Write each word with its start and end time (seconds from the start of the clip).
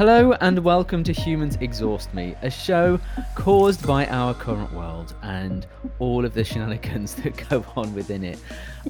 Hello 0.00 0.32
and 0.40 0.60
welcome 0.60 1.04
to 1.04 1.12
Humans 1.12 1.58
Exhaust 1.60 2.14
Me, 2.14 2.34
a 2.40 2.50
show 2.50 2.98
caused 3.34 3.86
by 3.86 4.06
our 4.06 4.32
current 4.32 4.72
world 4.72 5.14
and 5.20 5.66
all 5.98 6.24
of 6.24 6.32
the 6.32 6.42
shenanigans 6.42 7.14
that 7.16 7.46
go 7.50 7.62
on 7.76 7.92
within 7.92 8.24
it. 8.24 8.38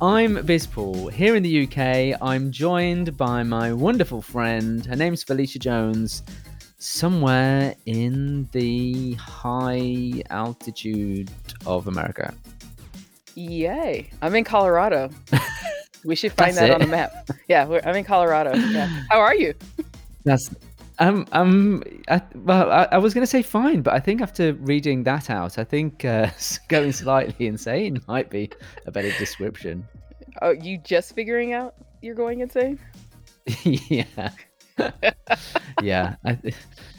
I'm 0.00 0.36
Bizpaul. 0.36 1.10
Here 1.10 1.34
in 1.34 1.42
the 1.42 1.64
UK, 1.64 2.16
I'm 2.22 2.52
joined 2.52 3.16
by 3.16 3.42
my 3.42 3.72
wonderful 3.72 4.22
friend. 4.22 4.86
Her 4.86 4.94
name's 4.94 5.24
Felicia 5.24 5.58
Jones, 5.58 6.22
somewhere 6.78 7.74
in 7.86 8.48
the 8.52 9.14
high 9.14 10.22
altitude 10.30 11.28
of 11.66 11.88
America. 11.88 12.32
Yay. 13.34 14.08
I'm 14.22 14.36
in 14.36 14.44
Colorado. 14.44 15.10
We 16.02 16.16
should 16.16 16.32
find 16.32 16.56
That's 16.56 16.68
that 16.68 16.70
on 16.70 16.80
it. 16.80 16.84
a 16.84 16.88
map. 16.88 17.28
Yeah, 17.46 17.66
we're, 17.66 17.82
I'm 17.84 17.94
in 17.94 18.04
Colorado. 18.04 18.54
Yeah. 18.54 18.86
How 19.10 19.20
are 19.20 19.34
you? 19.34 19.52
That's 20.24 20.48
um 21.00 21.26
um 21.32 21.82
I, 22.08 22.22
well 22.34 22.70
I, 22.70 22.88
I 22.92 22.98
was 22.98 23.14
going 23.14 23.22
to 23.22 23.30
say 23.30 23.42
fine, 23.42 23.82
but 23.82 23.94
I 23.94 24.00
think 24.00 24.20
after 24.20 24.52
reading 24.54 25.02
that 25.04 25.30
out, 25.30 25.58
I 25.58 25.64
think 25.64 26.04
uh, 26.04 26.30
going 26.68 26.92
slightly 26.92 27.46
insane 27.46 28.00
might 28.06 28.30
be 28.30 28.50
a 28.86 28.92
better 28.92 29.10
description. 29.18 29.86
Oh, 30.42 30.50
you 30.50 30.78
just 30.78 31.14
figuring 31.14 31.52
out 31.52 31.74
you're 32.02 32.14
going 32.14 32.40
insane? 32.40 32.78
yeah, 33.64 34.30
yeah. 35.82 36.16
I, 36.24 36.38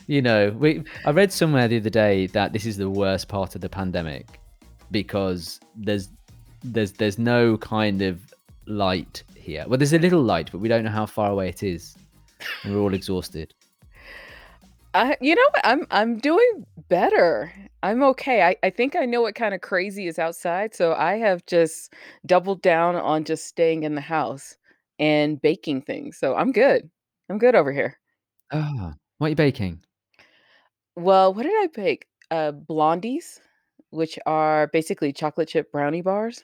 you 0.08 0.22
know, 0.22 0.50
we 0.58 0.84
I 1.06 1.12
read 1.12 1.32
somewhere 1.32 1.68
the 1.68 1.78
other 1.78 1.90
day 1.90 2.28
that 2.28 2.54
this 2.54 2.66
is 2.66 2.78
the 2.78 2.90
worst 2.90 3.28
part 3.28 3.56
of 3.56 3.62
the 3.62 3.70
pandemic 3.70 4.40
because 4.92 5.60
there's 5.76 6.10
there's 6.64 6.92
there's 6.94 7.18
no 7.18 7.58
kind 7.58 8.02
of 8.02 8.20
light 8.68 9.24
here. 9.36 9.66
Well, 9.68 9.78
there's 9.78 9.94
a 9.94 10.00
little 10.00 10.22
light, 10.22 10.52
but 10.52 10.60
we 10.60 10.68
don't 10.68 10.84
know 10.84 10.92
how 10.92 11.06
far 11.06 11.32
away 11.32 11.50
it 11.50 11.64
is. 11.64 11.96
And 12.64 12.74
we're 12.74 12.82
all 12.82 12.94
exhausted. 12.94 13.54
I, 14.94 15.16
you 15.22 15.36
know 15.36 15.48
what? 15.52 15.62
I'm 15.66 15.88
I'm 15.92 16.18
doing 16.18 16.66
better. 16.90 17.54
I'm 17.84 18.04
okay. 18.04 18.44
I, 18.44 18.56
I 18.64 18.70
think 18.70 18.96
I 18.96 19.06
know 19.06 19.22
what 19.22 19.36
kind 19.36 19.54
of 19.54 19.62
crazy 19.62 20.08
is 20.08 20.20
outside, 20.20 20.76
so 20.76 20.94
I 20.94 21.18
have 21.18 21.46
just 21.46 21.94
doubled 22.26 22.62
down 22.62 22.96
on 22.96 23.24
just 23.24 23.46
staying 23.46 23.84
in 23.84 23.96
the 23.96 24.02
house 24.02 24.58
and 25.00 25.42
baking 25.42 25.84
things. 25.84 26.18
So 26.18 26.36
I'm 26.36 26.52
good. 26.52 26.90
I'm 27.30 27.38
good 27.38 27.56
over 27.56 27.72
here. 27.72 27.98
Ah, 28.52 28.94
what 29.18 29.28
are 29.28 29.30
you 29.30 29.36
baking? 29.36 29.82
Well, 30.96 31.34
what 31.34 31.44
did 31.44 31.54
I 31.54 31.68
bake? 31.74 32.06
Uh, 32.30 32.52
blondies, 32.52 33.40
which 33.90 34.20
are 34.26 34.68
basically 34.68 35.14
chocolate 35.14 35.48
chip 35.48 35.72
brownie 35.72 36.02
bars. 36.02 36.44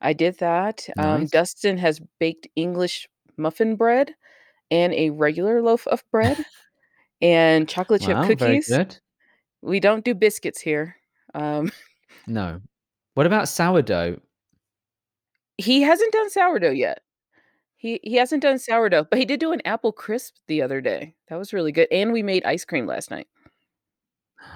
I 0.00 0.12
did 0.12 0.38
that. 0.40 0.88
Um, 0.98 1.20
Nice. 1.20 1.30
Dustin 1.30 1.78
has 1.78 2.00
baked 2.20 2.48
English 2.54 3.08
muffin 3.36 3.76
bread 3.76 4.14
and 4.70 4.92
a 4.92 5.10
regular 5.10 5.62
loaf 5.62 5.86
of 5.86 6.04
bread 6.10 6.44
and 7.22 7.66
chocolate 7.68 8.02
chip 8.02 8.16
Wow, 8.16 8.22
very 8.24 8.36
cookies. 8.36 8.68
good. 8.68 8.98
We 9.62 9.80
don't 9.80 10.04
do 10.04 10.14
biscuits 10.14 10.60
here. 10.60 10.96
Um, 11.34 11.72
No. 12.26 12.60
What 13.14 13.26
about 13.26 13.48
sourdough? 13.48 14.20
he 15.58 15.82
hasn't 15.82 16.12
done 16.12 16.28
sourdough 16.30 16.70
yet. 16.72 17.00
He 17.76 18.00
he 18.02 18.14
hasn't 18.16 18.42
done 18.42 18.58
sourdough, 18.58 19.04
but 19.10 19.18
he 19.18 19.24
did 19.24 19.38
do 19.40 19.52
an 19.52 19.60
apple 19.64 19.92
crisp 19.92 20.34
the 20.48 20.62
other 20.62 20.80
day. 20.80 21.14
That 21.28 21.36
was 21.38 21.52
really 21.52 21.72
good. 21.72 21.88
And 21.92 22.12
we 22.12 22.22
made 22.22 22.44
ice 22.44 22.64
cream 22.64 22.86
last 22.86 23.10
night. 23.10 23.28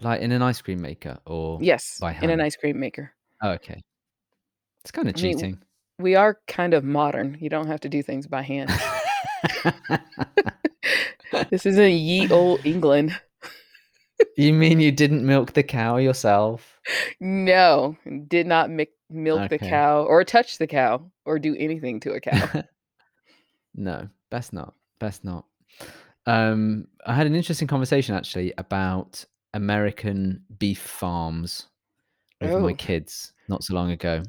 Like 0.00 0.20
in 0.20 0.30
an 0.32 0.42
ice 0.42 0.60
cream 0.62 0.80
maker 0.80 1.18
or 1.26 1.58
Yes, 1.60 1.98
by 2.00 2.12
in 2.12 2.24
an 2.24 2.28
hand? 2.30 2.42
ice 2.42 2.56
cream 2.56 2.78
maker. 2.78 3.12
Oh, 3.42 3.50
okay. 3.52 3.82
It's 4.84 4.92
kind 4.92 5.08
of 5.08 5.16
I 5.18 5.20
mean, 5.22 5.36
cheating. 5.36 5.58
we 5.98 6.14
are 6.14 6.38
kind 6.46 6.72
of 6.72 6.84
modern. 6.84 7.36
You 7.40 7.48
don't 7.50 7.66
have 7.66 7.80
to 7.80 7.88
do 7.88 8.00
things 8.02 8.26
by 8.28 8.42
hand. 8.42 8.70
This 11.50 11.66
isn't 11.66 11.90
ye 11.92 12.30
old 12.30 12.64
England. 12.64 13.18
you 14.36 14.52
mean 14.52 14.80
you 14.80 14.90
didn't 14.92 15.24
milk 15.26 15.52
the 15.52 15.62
cow 15.62 15.96
yourself? 15.96 16.78
No, 17.20 17.96
did 18.28 18.46
not 18.46 18.70
mi- 18.70 18.88
milk 19.10 19.50
the 19.50 19.58
cow 19.58 20.02
or 20.04 20.24
touch 20.24 20.58
the 20.58 20.66
cow 20.66 21.10
or 21.24 21.38
do 21.38 21.54
anything 21.58 22.00
to 22.00 22.12
a 22.12 22.20
cow. 22.20 22.62
no, 23.74 24.08
best 24.30 24.52
not. 24.52 24.74
Best 24.98 25.24
not. 25.24 25.44
Um, 26.26 26.88
I 27.06 27.14
had 27.14 27.26
an 27.26 27.34
interesting 27.34 27.68
conversation 27.68 28.14
actually 28.14 28.52
about 28.58 29.24
American 29.54 30.42
beef 30.58 30.80
farms 30.80 31.66
with 32.40 32.50
my 32.52 32.72
Oh. 32.72 32.74
kids 32.74 33.32
not 33.48 33.62
so 33.64 33.74
long 33.74 33.90
ago. 33.90 34.22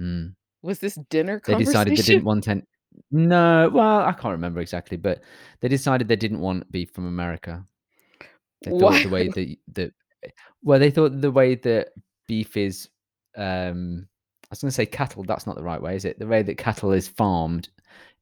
Mm. 0.00 0.34
Was 0.62 0.78
this 0.78 0.94
dinner 1.10 1.40
They 1.46 1.54
decided 1.56 1.96
they 1.96 2.02
didn't 2.02 2.24
want 2.24 2.48
any. 2.48 2.62
No, 3.10 3.70
well, 3.72 4.00
I 4.00 4.12
can't 4.12 4.32
remember 4.32 4.60
exactly, 4.60 4.96
but 4.96 5.22
they 5.60 5.68
decided 5.68 6.08
they 6.08 6.16
didn't 6.16 6.40
want 6.40 6.70
beef 6.70 6.90
from 6.90 7.06
America. 7.06 7.64
They 8.62 8.70
thought 8.70 8.80
Why? 8.80 9.02
the 9.02 9.08
way 9.08 9.28
that 9.28 9.56
that 9.74 9.92
well, 10.62 10.78
they 10.78 10.90
thought 10.90 11.20
the 11.20 11.30
way 11.30 11.54
that 11.56 11.88
beef 12.26 12.56
is. 12.56 12.88
Um, 13.36 14.06
I 14.44 14.46
was 14.50 14.60
going 14.60 14.68
to 14.70 14.74
say 14.74 14.86
cattle. 14.86 15.24
That's 15.24 15.46
not 15.46 15.56
the 15.56 15.62
right 15.62 15.80
way, 15.82 15.96
is 15.96 16.04
it? 16.04 16.18
The 16.18 16.26
way 16.26 16.42
that 16.42 16.58
cattle 16.58 16.92
is 16.92 17.08
farmed 17.08 17.68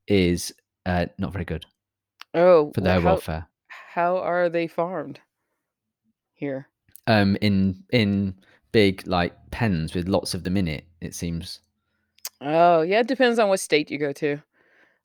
is 0.09 0.53
uh, 0.87 1.07
not 1.19 1.33
very 1.33 1.45
good 1.45 1.67
Oh, 2.35 2.73
for 2.73 2.81
their 2.81 3.01
how 3.01 3.07
welfare. 3.07 3.47
how 3.69 4.17
are 4.19 4.49
they 4.49 4.67
farmed 4.67 5.21
here? 6.35 6.69
Um, 7.07 7.37
in 7.41 7.83
in 7.93 8.35
big 8.73 9.07
like 9.07 9.35
pens 9.51 9.95
with 9.95 10.09
lots 10.09 10.35
of 10.35 10.45
them 10.45 10.57
in 10.57 10.69
it. 10.69 10.87
It 11.01 11.15
seems 11.15 11.61
Oh, 12.41 12.83
yeah, 12.83 13.01
it 13.01 13.07
depends 13.07 13.39
on 13.39 13.49
what 13.49 13.61
state 13.61 13.91
you 13.91 13.99
go 13.99 14.13
to. 14.15 14.43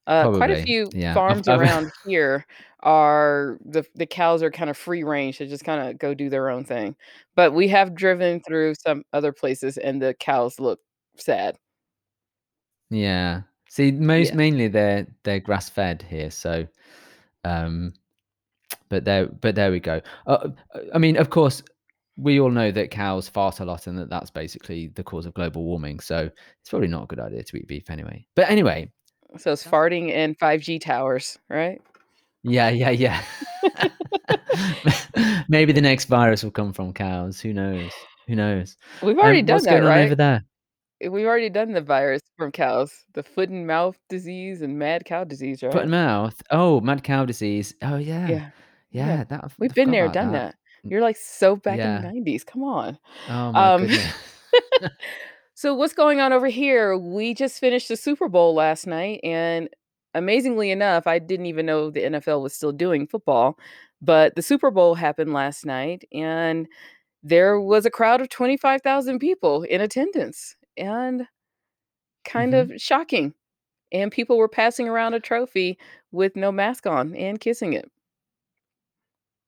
Uh, 0.08 0.30
quite 0.32 0.52
a 0.52 0.56
probably 0.56 0.64
few 0.64 0.90
yeah. 0.94 1.16
I've, 1.16 1.16
farms 1.16 1.48
I've, 1.50 1.60
around 1.62 1.92
here 2.06 2.46
are 2.82 3.58
the 3.66 3.86
the 3.96 4.06
cows 4.08 4.42
are 4.44 4.52
kind 4.52 4.70
of 4.70 4.78
free 4.78 5.04
range. 5.04 5.40
They 5.40 5.48
just 5.48 5.66
kind 5.66 5.90
of 5.90 6.00
go 6.00 6.14
do 6.14 6.30
their 6.30 6.50
own 6.50 6.64
thing. 6.66 6.96
But 7.36 7.54
we 7.54 7.68
have 7.70 7.96
driven 7.96 8.42
through 8.42 8.76
some 8.76 9.04
other 9.14 9.34
places 9.34 9.78
and 9.78 10.02
the 10.02 10.14
cows 10.16 10.60
look 10.60 10.80
sad. 11.18 11.58
yeah. 12.90 13.42
See, 13.70 13.92
most 13.92 14.34
Yeah. 14.34 14.36
mainly 14.36 14.68
they're 14.70 15.08
they're 15.24 15.40
grass 15.42 15.70
fed 15.70 16.02
here, 16.10 16.32
so 16.32 16.66
um, 17.46 17.94
but 18.90 19.06
there 19.06 19.28
but 19.28 19.56
there 19.56 19.72
we 19.72 19.80
go. 19.80 20.02
Uh, 20.28 20.50
I 20.94 20.98
mean, 21.00 21.18
of 21.18 21.30
course, 21.30 21.64
we 22.18 22.40
all 22.40 22.52
know 22.52 22.72
that 22.72 22.92
cows 22.92 23.30
fart 23.30 23.60
a 23.62 23.66
lot, 23.66 23.88
and 23.88 23.98
that 24.00 24.10
that's 24.10 24.32
basically 24.32 24.88
the 24.90 25.04
cause 25.04 25.26
of 25.26 25.34
global 25.36 25.66
warming. 25.66 26.00
So 26.00 26.30
it's 26.62 26.70
probably 26.70 26.88
not 26.90 27.04
a 27.06 27.08
good 27.08 27.20
idea 27.20 27.44
to 27.44 27.58
eat 27.58 27.68
beef 27.68 27.90
anyway. 27.90 28.26
But 28.36 28.50
anyway, 28.50 28.92
So 29.36 29.52
it's 29.52 29.64
farting 29.64 30.12
and 30.12 30.38
5G 30.38 30.80
towers, 30.80 31.38
right? 31.50 31.82
yeah, 32.44 32.70
yeah, 32.70 32.90
yeah. 32.92 33.24
Maybe 35.50 35.74
the 35.74 35.82
next 35.82 36.06
virus 36.06 36.44
will 36.44 36.52
come 36.52 36.74
from 36.74 36.94
cows. 36.94 37.40
Who 37.42 37.54
knows? 37.54 37.92
Who 38.28 38.36
knows? 38.36 38.78
We've 39.04 39.18
already 39.18 39.40
Um, 39.40 39.46
done 39.46 39.64
that, 39.64 39.76
on 39.78 39.84
over 39.84 39.90
right? 39.90 40.18
there? 40.18 40.44
We've 41.00 41.26
already 41.28 41.50
done 41.50 41.74
the 41.74 41.82
virus 41.82 42.22
from 42.38 42.52
cows, 42.52 43.06
the 43.14 43.22
foot 43.22 43.50
and 43.50 43.68
mouth 43.68 43.98
disease 44.10 44.62
and 44.62 44.80
mad 44.80 45.06
cow 45.06 45.24
disease, 45.24 45.60
Foot 45.60 45.76
and 45.76 45.92
mouth. 45.92 46.42
Oh, 46.50 46.82
mad 46.82 47.04
cow 47.04 47.26
disease. 47.26 47.76
Oh 47.84 47.98
yeah, 47.98 48.28
Yeah. 48.28 48.50
Yeah. 48.92 49.08
yeah. 49.08 49.24
That 49.26 49.52
We've 49.60 49.74
been 49.74 49.92
there, 49.92 50.08
done 50.08 50.32
that. 50.32 50.56
that. 50.56 50.56
You're 50.90 51.02
like 51.02 51.18
so 51.18 51.56
back 51.56 51.78
in 51.80 52.02
the 52.02 52.08
90s. 52.08 52.46
Come 52.46 52.64
on. 52.64 52.98
Oh 53.30 53.52
my 53.52 53.70
Um 53.76 53.82
goodness. 53.82 54.14
So 55.58 55.74
what's 55.74 55.96
going 55.96 56.20
on 56.20 56.34
over 56.34 56.46
here? 56.46 56.96
We 56.96 57.34
just 57.34 57.60
finished 57.60 57.88
the 57.88 57.98
Super 57.98 58.30
Bowl 58.30 58.54
last 58.54 58.86
night 58.86 59.20
and 59.24 59.70
amazingly 60.14 60.70
enough, 60.70 61.08
I 61.08 61.18
didn't 61.18 61.48
even 61.48 61.66
know 61.66 61.90
the 61.90 62.04
NFL 62.04 62.44
was 62.44 62.54
still 62.54 62.72
doing 62.72 63.08
football, 63.08 63.58
but 64.00 64.36
the 64.36 64.44
Super 64.44 64.70
Bowl 64.70 64.94
happened 64.94 65.34
last 65.34 65.66
night 65.66 66.04
and 66.12 66.68
there 67.24 67.60
was 67.60 67.88
a 67.88 67.92
crowd 67.92 68.22
of 68.22 68.30
25,000 68.30 69.18
people 69.20 69.64
in 69.64 69.82
attendance 69.82 70.56
and 70.78 71.28
kind 72.26 72.54
hmm 72.54 72.62
of 72.72 72.74
shocking. 72.78 73.34
And 73.92 74.12
people 74.12 74.38
were 74.38 74.50
passing 74.50 74.90
around 74.90 75.16
a 75.16 75.20
trophy 75.20 75.80
with 76.12 76.36
no 76.36 76.52
mask 76.52 76.88
on 76.88 77.16
and 77.16 77.40
kissing 77.40 77.74
it. 77.74 77.92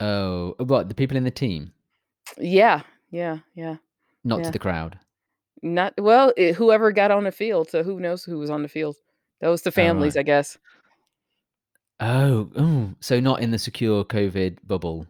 Oh, 0.01 0.55
what 0.59 0.89
the 0.89 0.95
people 0.95 1.15
in 1.15 1.23
the 1.23 1.31
team, 1.31 1.71
Yeah, 2.37 2.81
yeah, 3.11 3.39
yeah, 3.53 3.77
not 4.23 4.43
to 4.45 4.51
the 4.51 4.59
crowd. 4.59 4.99
Not 5.61 5.93
well, 5.99 6.33
it, 6.37 6.55
whoever 6.55 6.91
got 6.91 7.11
on 7.11 7.25
the 7.25 7.31
field, 7.31 7.69
so 7.69 7.83
who 7.83 7.99
knows 7.99 8.23
who 8.23 8.39
was 8.39 8.49
on 8.49 8.61
the 8.61 8.69
field. 8.69 8.95
That 9.41 9.49
was 9.49 9.61
the 9.61 9.69
Oh 9.69 9.71
families, 9.71 10.15
right. 10.15 10.21
I 10.21 10.23
guess. 10.23 10.57
Oh, 11.99 12.49
oh. 12.55 12.93
So 13.01 13.19
not 13.19 13.41
in 13.41 13.51
the 13.51 13.59
secure 13.59 14.03
COVID 14.05 14.59
bubble. 14.65 15.05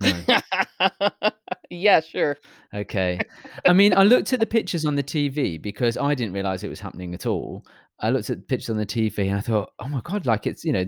No. 0.00 0.40
yeah, 1.70 2.00
sure. 2.00 2.36
Okay. 2.74 3.18
I 3.66 3.72
mean, 3.72 3.96
I 3.96 4.02
looked 4.02 4.32
at 4.32 4.40
the 4.40 4.46
pictures 4.46 4.84
on 4.84 4.94
the 4.94 5.02
TV 5.02 5.60
because 5.60 5.96
I 5.96 6.14
didn't 6.14 6.34
realize 6.34 6.62
it 6.62 6.68
was 6.68 6.80
happening 6.80 7.14
at 7.14 7.26
all. 7.26 7.64
I 8.00 8.10
looked 8.10 8.28
at 8.28 8.38
the 8.38 8.42
pictures 8.42 8.70
on 8.70 8.76
the 8.76 8.86
TV 8.86 9.28
and 9.28 9.36
I 9.36 9.40
thought, 9.40 9.70
oh 9.78 9.88
my 9.88 10.00
God, 10.02 10.26
like 10.26 10.46
it's, 10.46 10.64
you 10.64 10.72
know, 10.72 10.84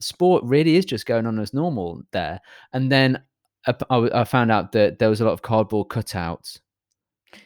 sport 0.00 0.44
really 0.44 0.76
is 0.76 0.84
just 0.84 1.06
going 1.06 1.26
on 1.26 1.38
as 1.38 1.54
normal 1.54 2.02
there. 2.12 2.40
And 2.72 2.92
then 2.92 3.22
uh, 3.66 4.08
I 4.12 4.24
found 4.24 4.50
out 4.50 4.72
that 4.72 4.98
there 4.98 5.10
was 5.10 5.20
a 5.20 5.24
lot 5.24 5.32
of 5.32 5.42
cardboard 5.42 5.88
cutouts, 5.88 6.60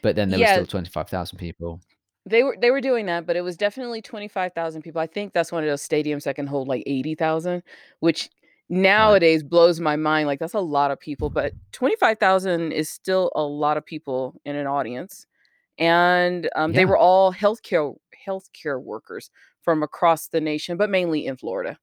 but 0.03 0.17
then 0.17 0.31
there 0.31 0.41
were 0.41 0.47
Yeah, 0.47 0.47
still 0.47 0.67
25,000 0.67 1.39
people. 1.39 1.81
they 2.27 2.43
were 2.43 2.57
they 2.59 2.71
were 2.71 2.81
doing 2.81 3.07
that, 3.07 3.27
but 3.27 3.37
it 3.37 3.43
was 3.43 3.57
definitely 3.57 4.01
25,000 4.03 4.83
people. 4.83 5.01
I 5.01 5.07
think 5.07 5.33
that's 5.33 5.53
one 5.53 5.63
of 5.63 5.69
those 5.69 5.87
stadiums 5.87 6.25
that 6.25 6.37
can 6.37 6.47
hold 6.47 6.69
like 6.69 6.83
80,000, 6.87 7.63
which 8.01 8.31
nowadays 8.71 9.43
blows 9.43 9.79
my 9.81 9.95
mind, 9.97 10.27
like, 10.27 10.39
that's 10.41 10.55
a 10.55 10.61
lot 10.61 10.91
of 10.91 10.99
people, 10.99 11.29
but 11.31 11.53
25,000 11.73 12.73
is 12.73 12.89
still 12.91 13.31
a 13.35 13.43
lot 13.43 13.77
of 13.77 13.85
people 13.85 14.41
in 14.47 14.57
an 14.57 14.67
audience, 14.67 15.27
and, 15.79 16.51
um, 16.57 16.75
they 16.75 16.85
Yeah. 16.85 16.87
were 16.87 16.99
all 16.99 17.33
healthcare 17.35 17.95
healthcare 18.29 18.83
workers 18.83 19.31
from 19.63 19.83
across 19.83 20.29
the 20.29 20.41
nation, 20.43 20.77
but 20.79 20.91
mainly 20.91 21.27
in 21.27 21.37
Florida. 21.39 21.79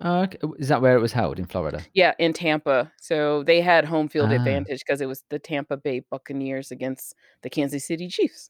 Oh, 0.00 0.26
is 0.58 0.68
that 0.68 0.80
where 0.82 0.96
it 0.96 1.00
was 1.00 1.12
held, 1.12 1.38
in 1.38 1.46
Florida? 1.46 1.86
Yeah, 1.94 2.14
in 2.18 2.32
Tampa, 2.32 2.90
so 3.00 3.42
they 3.42 3.60
had 3.60 3.84
home 3.84 4.08
field 4.08 4.30
Ah. 4.30 4.36
advantage 4.36 4.82
'cause 4.86 5.00
it 5.02 5.06
was 5.06 5.24
the 5.28 5.38
Tampa 5.38 5.76
Bay 5.76 6.00
Buccaneers 6.00 6.70
against 6.70 7.14
the 7.42 7.50
Kansas 7.50 7.84
City 7.84 8.08
Chiefs. 8.08 8.48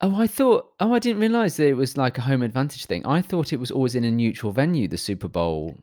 Oh, 0.00 0.16
I 0.20 0.26
thought 0.26 0.72
oh, 0.80 0.92
I 0.92 0.98
didn't 0.98 1.20
realize 1.20 1.56
that 1.56 1.68
it 1.68 1.74
was, 1.74 1.96
like, 1.96 2.18
a 2.18 2.20
home 2.22 2.42
advantage 2.42 2.86
thing. 2.86 3.06
I 3.06 3.22
thought 3.22 3.52
it 3.52 3.60
was 3.60 3.70
always 3.70 3.94
in 3.94 4.04
a 4.04 4.10
neutral 4.10 4.52
venue, 4.52 4.88
the 4.88 4.98
Super 4.98 5.28
Bowl 5.28 5.76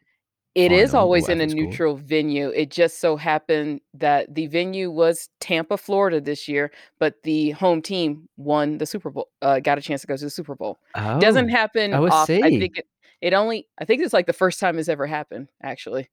It 0.56 0.74
is 0.74 0.94
always 0.94 1.30
in 1.30 1.39
a 1.39 1.45
called. 1.45 1.56
neutral 1.56 1.95
venue, 1.95 2.50
it 2.50 2.72
just 2.72 3.00
so 3.00 3.16
happened 3.16 3.80
that 3.94 4.36
the 4.36 4.48
venue 4.48 4.92
was 4.92 5.30
Tampa, 5.39 5.77
Florida 5.77 6.19
this 6.19 6.45
year, 6.50 6.72
but 7.00 7.16
the 7.24 7.51
home 7.51 7.81
team 7.81 8.27
won 8.36 8.77
the 8.77 8.86
Super 8.86 9.10
Bowl 9.12 9.30
uh, 9.42 9.62
got 9.62 9.77
a 9.77 9.81
chance 9.81 10.01
to 10.01 10.07
go 10.07 10.18
to 10.18 10.24
the 10.25 10.30
Super 10.30 10.56
Bowl. 10.56 10.80
Doesn't 11.19 11.50
Oh. 11.50 11.56
happen 11.56 11.94
Oh, 11.94 12.06
I 12.06 12.10
oft 12.10 12.30
I 12.44 12.50
think 12.51 12.77
it 12.77 12.86
it 13.22 13.34
only 13.34 13.68
I 13.80 13.86
think 13.86 14.02
it's, 14.04 14.14
like, 14.14 14.28
the 14.28 14.34
1st 14.34 14.60
time 14.60 14.80
it's 14.80 14.90
ever 14.90 15.08
happened, 15.08 15.50
actually. 15.64 16.10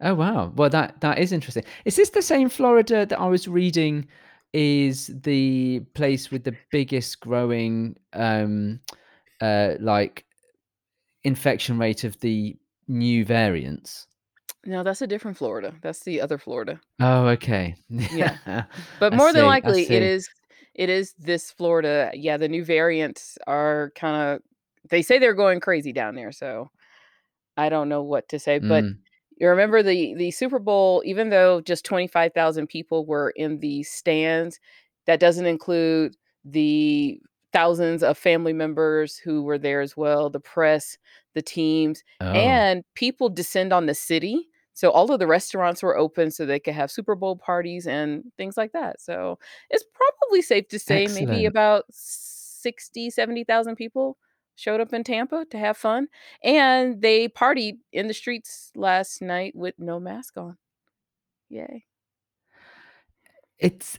Oh, 0.00 0.14
wow. 0.14 0.52
Well, 0.56 0.70
that 0.70 1.00
that 1.00 1.18
is 1.18 1.32
interesting. 1.32 1.64
Is 1.84 1.96
this 1.96 2.10
the 2.10 2.22
same 2.22 2.48
Florida 2.48 3.06
that 3.06 3.18
I 3.18 3.26
was 3.26 3.46
reading 3.46 4.06
is 4.52 5.08
the 5.22 5.80
place 5.94 6.30
with 6.30 6.44
the 6.44 6.56
biggest 6.70 7.20
growing, 7.20 7.96
um, 8.12 8.80
uh, 9.40 9.74
like, 9.80 10.26
infection 11.24 11.78
rate 11.78 12.04
of 12.04 12.20
the 12.20 12.56
new 12.88 13.24
variants? 13.24 14.06
No, 14.64 14.82
that's 14.84 15.02
a 15.02 15.06
different 15.06 15.36
Florida. 15.36 15.74
That's 15.82 16.00
the 16.00 16.20
other 16.20 16.38
Florida. 16.38 16.80
Oh, 17.00 17.26
okay. 17.28 17.74
Yeah. 18.10 18.36
But 19.00 19.12
more 19.14 19.32
than 19.32 19.44
see, 19.44 19.58
I 19.64 19.72
likely, 19.72 19.90
it 19.90 20.02
is 20.02 20.28
it 20.74 20.88
is 20.88 21.14
this 21.18 21.50
Florida. 21.50 22.10
Yeah, 22.14 22.36
the 22.36 22.48
new 22.48 22.64
variants 22.64 23.38
are 23.46 23.90
kinda 23.94 24.40
they 24.90 25.02
say 25.02 25.18
they're 25.18 25.34
going 25.34 25.60
crazy 25.60 25.92
down 25.92 26.14
there, 26.16 26.32
so 26.32 26.70
I 27.56 27.68
don't 27.68 27.88
know 27.88 28.02
what 28.02 28.28
to 28.30 28.38
say, 28.38 28.58
but 28.60 28.86
Mm. 28.86 29.02
you 29.38 29.48
remember 29.48 29.82
the 29.82 30.14
the 30.16 30.30
Super 30.32 30.58
Bowl, 30.60 31.02
even 31.06 31.30
though 31.30 31.60
just 31.62 31.84
25,000 31.84 32.68
people 32.68 33.06
were 33.06 33.30
in 33.36 33.60
the 33.60 33.82
stands, 33.84 34.60
that 35.06 35.20
doesn't 35.20 35.46
include 35.46 36.16
the 36.44 37.20
thousands 37.52 38.02
of 38.02 38.18
family 38.18 38.52
members 38.52 39.18
who 39.18 39.42
were 39.42 39.58
there 39.58 39.80
as 39.82 39.96
well, 39.96 40.30
the 40.30 40.40
press, 40.40 40.98
the 41.34 41.42
teams, 41.42 42.02
Oh. 42.20 42.66
and 42.72 42.84
people 42.94 43.28
descend 43.28 43.72
on 43.72 43.86
the 43.86 43.94
city, 43.94 44.48
so 44.74 44.90
all 44.90 45.12
of 45.12 45.18
the 45.20 45.26
restaurants 45.26 45.82
were 45.82 45.96
open 45.98 46.30
so 46.30 46.46
they 46.46 46.60
could 46.60 46.74
have 46.74 46.90
Super 46.90 47.14
Bowl 47.14 47.36
parties 47.36 47.86
and 47.86 48.24
things 48.38 48.56
like 48.56 48.72
that, 48.72 49.00
so 49.02 49.38
it's 49.70 49.84
probably 49.94 50.42
safe 50.42 50.68
to 50.68 50.78
say 50.78 51.08
maybe 51.08 51.44
Excellent. 51.44 51.46
about 51.46 51.84
60,000, 51.90 53.10
70,000 53.12 53.76
people 53.76 54.18
showed 54.56 54.80
up 54.80 54.92
in 54.92 55.04
Tampa 55.04 55.44
to 55.50 55.58
have 55.58 55.76
fun, 55.76 56.08
and 56.42 57.00
they 57.02 57.28
partied 57.28 57.78
in 57.92 58.08
the 58.08 58.14
streets 58.14 58.70
last 58.74 59.22
night 59.22 59.54
with 59.54 59.74
no 59.78 59.98
mask 60.00 60.36
on. 60.36 60.56
Yay. 61.48 61.84
It's 63.58 63.98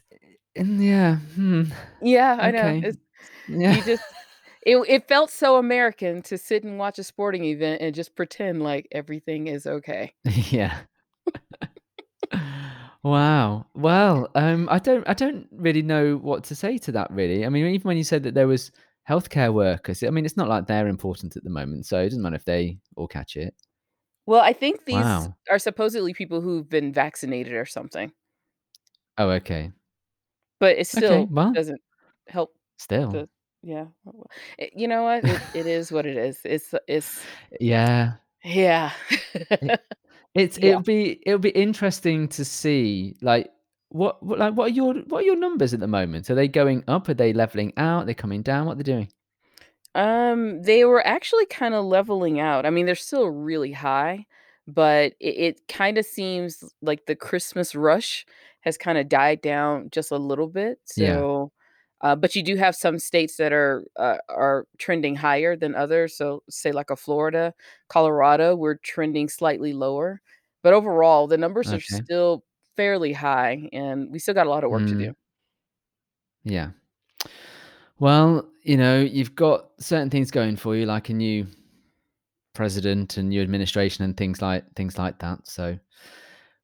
yeah, 0.56 1.16
hmm. 1.36 1.64
Yeah, 2.02 2.38
I 2.40 2.52
know, 2.52 2.82
it's 2.84 2.98
Yeah. 3.48 3.76
you 3.76 3.84
just 3.84 4.04
it 4.66 4.78
it 4.88 5.08
felt 5.08 5.30
so 5.30 5.58
American 5.58 6.22
to 6.24 6.38
sit 6.38 6.64
and 6.64 6.78
watch 6.78 7.00
a 7.00 7.04
sporting 7.04 7.46
event 7.46 7.82
and 7.82 7.94
just 7.96 8.16
pretend 8.16 8.64
like 8.64 8.88
everything 8.92 9.48
is 9.48 9.66
okay. 9.68 10.14
Yeah. 10.26 10.78
Wow. 13.04 13.66
Well, 13.76 14.30
um, 14.36 14.70
I 14.72 14.80
don't 14.80 15.08
I 15.10 15.14
don't 15.14 15.48
really 15.52 15.82
know 15.82 16.16
what 16.18 16.46
to 16.46 16.56
say 16.56 16.78
to 16.80 16.92
that, 16.94 17.12
really. 17.12 17.46
I 17.46 17.50
mean, 17.50 17.66
even 17.68 17.86
when 17.88 17.98
you 17.98 18.04
said 18.06 18.24
that 18.24 18.34
there 18.34 18.48
was 18.48 18.72
healthcare 19.10 19.54
workers, 19.54 20.04
I 20.04 20.10
mean, 20.10 20.26
it's 20.26 20.38
not 20.38 20.48
like 20.50 20.68
they're 20.68 20.88
important 20.88 21.36
at 21.38 21.44
the 21.44 21.50
moment, 21.50 21.86
so 21.86 22.00
it 22.00 22.06
doesn't 22.10 22.22
matter 22.22 22.36
if 22.36 22.46
they 22.46 22.80
all 22.96 23.08
catch 23.08 23.36
it. 23.38 23.54
Well, 24.26 24.42
I 24.42 24.54
think 24.54 24.86
these 24.86 25.30
Wow. 25.30 25.36
are 25.50 25.60
supposedly 25.60 26.14
people 26.14 26.42
who've 26.42 26.68
been 26.68 26.94
vaccinated 26.94 27.54
or 27.54 27.66
something. 27.66 28.12
Oh, 29.18 29.30
okay. 29.32 29.72
But 30.60 30.78
it 30.78 30.88
Okay, 30.98 31.26
still 31.26 31.28
well 31.30 31.54
doesn't 31.54 31.82
help 32.28 32.52
Still. 32.78 33.12
the 33.12 33.30
yeah, 33.62 33.88
you 34.76 34.88
know 34.88 35.04
what? 35.04 35.26
It 35.26 35.44
it 35.54 35.68
is 35.68 35.92
what 35.92 36.06
it 36.06 36.18
is. 36.18 36.40
It's 36.46 36.74
it's 36.88 37.26
Yeah. 37.60 38.14
Yeah. 38.44 38.92
It 39.62 39.76
it's 40.36 40.58
Yeah. 40.62 40.78
it'll 40.78 40.82
be 40.82 41.22
it'll 41.26 41.40
be 41.40 41.50
interesting 41.52 42.28
to 42.30 42.46
see, 42.46 43.16
like, 43.22 43.52
what 43.94 44.24
what, 44.24 44.40
like, 44.40 44.56
what 44.56 44.72
are 44.72 44.74
your 44.74 44.96
what 45.10 45.20
are 45.24 45.28
your 45.28 45.38
numbers 45.38 45.74
at 45.74 45.80
the 45.80 45.88
moment? 45.88 46.30
Are 46.30 46.36
they 46.36 46.48
going 46.50 46.84
up? 46.88 47.10
Are 47.10 47.14
they 47.14 47.34
leveling 47.34 47.74
out? 47.78 48.04
Are 48.04 48.06
they 48.06 48.14
coming 48.16 48.42
down? 48.44 48.66
What 48.68 48.74
are 48.74 48.76
they 48.78 48.84
doing? 48.84 49.10
Um, 49.96 50.62
they 50.64 50.86
were 50.86 51.06
actually 51.06 51.46
kinda 51.46 51.82
leveling 51.82 52.40
out. 52.40 52.66
I 52.66 52.70
mean, 52.72 52.86
they're 52.86 52.96
still 52.96 53.30
really 53.30 53.72
high, 53.74 54.26
but 54.68 55.14
it 55.20 55.36
it 55.60 55.68
kinda 55.68 56.02
seems 56.04 56.64
like 56.82 57.06
the 57.06 57.16
Christmas 57.16 57.76
rush 57.76 58.26
has 58.62 58.78
kinda 58.78 59.04
died 59.04 59.42
down 59.42 59.90
just 59.92 60.10
a 60.12 60.18
little 60.18 60.48
bit, 60.48 60.80
Yeah. 60.96 61.24
so 61.26 61.52
uh, 62.02 62.16
but 62.18 62.36
you 62.36 62.44
do 62.44 62.58
have 62.58 62.76
some 62.76 63.00
states 63.00 63.38
that 63.38 63.54
are, 63.54 63.86
uh, 63.96 64.18
are 64.28 64.68
trending 64.78 65.16
higher 65.16 65.56
than 65.56 65.74
others, 65.74 66.14
so 66.18 66.44
say 66.50 66.72
like 66.74 66.90
a 66.90 66.98
Florida, 66.98 67.54
Colorado, 67.88 68.56
we're 68.58 68.76
trending 68.76 69.30
slightly 69.30 69.72
lower, 69.74 70.22
but 70.64 70.74
overall, 70.74 71.28
the 71.28 71.38
numbers 71.38 71.72
are 71.72 71.80
still 71.80 72.44
fairly 72.76 73.14
high, 73.14 73.70
and 73.74 74.12
we 74.12 74.20
still 74.20 74.34
got 74.34 74.48
a 74.48 74.50
lot 74.50 74.64
of 74.64 74.72
work 74.72 74.86
to 74.88 74.94
Mm. 74.94 75.00
do. 75.00 75.14
Yeah. 76.44 76.72
Well, 78.00 78.50
you 78.64 78.78
know, 78.78 79.00
you've 79.02 79.36
got 79.36 79.70
certain 79.80 80.10
things 80.10 80.32
going 80.32 80.56
for 80.56 80.76
you, 80.76 80.86
like 80.86 81.10
a 81.10 81.14
new 81.14 81.48
president 82.54 83.18
and 83.18 83.30
new 83.30 83.42
administration 83.42 84.04
and 84.06 84.16
things 84.16 84.42
like 84.42 84.64
things 84.76 84.98
like 84.98 85.20
that, 85.20 85.48
so 85.48 85.78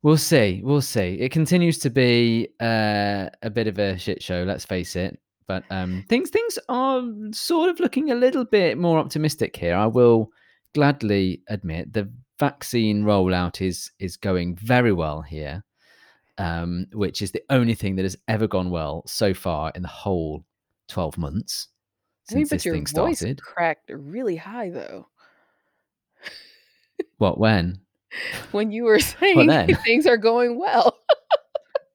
we'll 0.03 0.17
see, 0.17 0.61
we'll 0.63 0.81
see. 0.81 1.15
It 1.19 1.31
continues 1.31 1.79
to 1.79 1.89
be, 1.89 2.49
uh, 2.59 3.29
a 3.41 3.49
bit 3.49 3.67
of 3.67 3.79
a 3.79 3.97
shit 3.97 4.21
show, 4.21 4.43
let's 4.43 4.65
face 4.65 4.95
it, 4.95 5.19
but, 5.47 5.63
um, 5.71 6.05
things 6.07 6.29
things 6.29 6.59
are 6.69 7.03
sort 7.31 7.69
of 7.69 7.79
looking 7.79 8.11
a 8.11 8.15
little 8.15 8.45
bit 8.45 8.77
more 8.77 8.99
optimistic 8.99 9.55
here, 9.55 9.75
I 9.75 9.87
will 9.87 10.31
gladly 10.75 11.41
admit. 11.47 11.91
The 11.93 12.11
vaccine 12.39 13.03
rollout 13.03 13.61
is 13.61 13.91
is 13.99 14.15
going 14.15 14.55
very 14.55 14.93
well 14.93 15.21
here, 15.21 15.63
um, 16.39 16.87
which 16.93 17.21
is 17.21 17.31
the 17.31 17.43
only 17.49 17.75
thing 17.75 17.95
that 17.97 18.03
has 18.03 18.17
ever 18.27 18.47
gone 18.47 18.71
well 18.71 19.03
so 19.05 19.33
far 19.33 19.71
in 19.75 19.81
the 19.83 19.87
whole 19.87 20.43
12 20.87 21.17
months 21.17 21.67
I 22.31 22.35
mean, 22.35 22.45
since 22.45 22.49
this 22.49 22.65
your 22.65 22.73
thing 22.75 22.85
voice 22.87 23.19
started. 23.19 23.41
cracked 23.41 23.91
really 23.93 24.35
high, 24.37 24.69
though. 24.71 25.07
What, 27.17 27.37
when? 27.37 27.79
When 28.51 28.71
you 28.71 28.83
were 28.85 28.99
saying 29.19 29.49
things 29.83 30.07
are 30.07 30.17
going 30.17 30.57
well. 30.59 30.97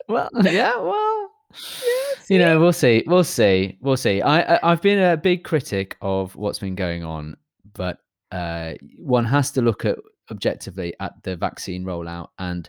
Well, 0.09 0.29
yeah, 0.43 0.77
well, 0.79 1.31
Yeah, 1.53 2.15
you 2.29 2.39
know, 2.39 2.61
we'll 2.61 2.73
see, 2.75 3.05
we'll 3.07 3.25
see, 3.25 3.79
we'll 3.81 3.97
see. 3.97 4.21
I 4.21 4.57
I 4.57 4.73
I've 4.73 4.83
been 4.83 4.99
a 4.99 5.17
big 5.17 5.45
critic 5.45 5.97
of 6.03 6.37
what's 6.37 6.59
been 6.59 6.75
going 6.75 7.05
on, 7.05 7.37
but, 7.75 7.99
uh, 8.33 8.75
one 8.99 9.25
has 9.25 9.51
to 9.53 9.63
look 9.63 9.85
at 9.87 9.97
objectively 10.31 10.95
at 11.01 11.13
the 11.23 11.37
vaccine 11.37 11.85
rollout, 11.85 12.29
and 12.39 12.69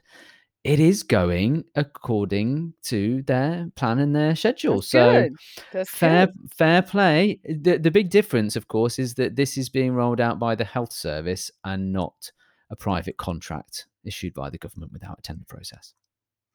it 0.66 0.80
is 0.80 1.04
going 1.04 1.64
according 1.76 2.74
to 2.82 3.22
their 3.22 3.70
plan 3.76 4.00
and 4.00 4.16
their 4.16 4.36
schedule, 4.36 4.78
That's 4.78 4.90
so. 4.90 5.30
Fair 5.86 6.28
good. 6.28 6.52
fair 6.52 6.82
play. 6.82 7.40
The 7.46 7.78
the 7.78 7.92
big 7.92 8.10
difference, 8.10 8.56
of 8.56 8.68
course, 8.68 8.98
is 8.98 9.14
that 9.14 9.36
this 9.36 9.58
is 9.58 9.70
being 9.70 9.94
rolled 9.94 10.20
out 10.20 10.40
by 10.40 10.56
the 10.56 10.66
health 10.66 10.92
service 10.92 11.52
and 11.64 11.94
not 11.94 12.32
a 12.72 12.76
private 12.76 13.18
contract 13.18 13.86
issued 14.04 14.34
by 14.34 14.50
the 14.50 14.58
government 14.58 14.92
without 14.92 15.20
a 15.20 15.22
tender 15.22 15.46
process. 15.48 15.94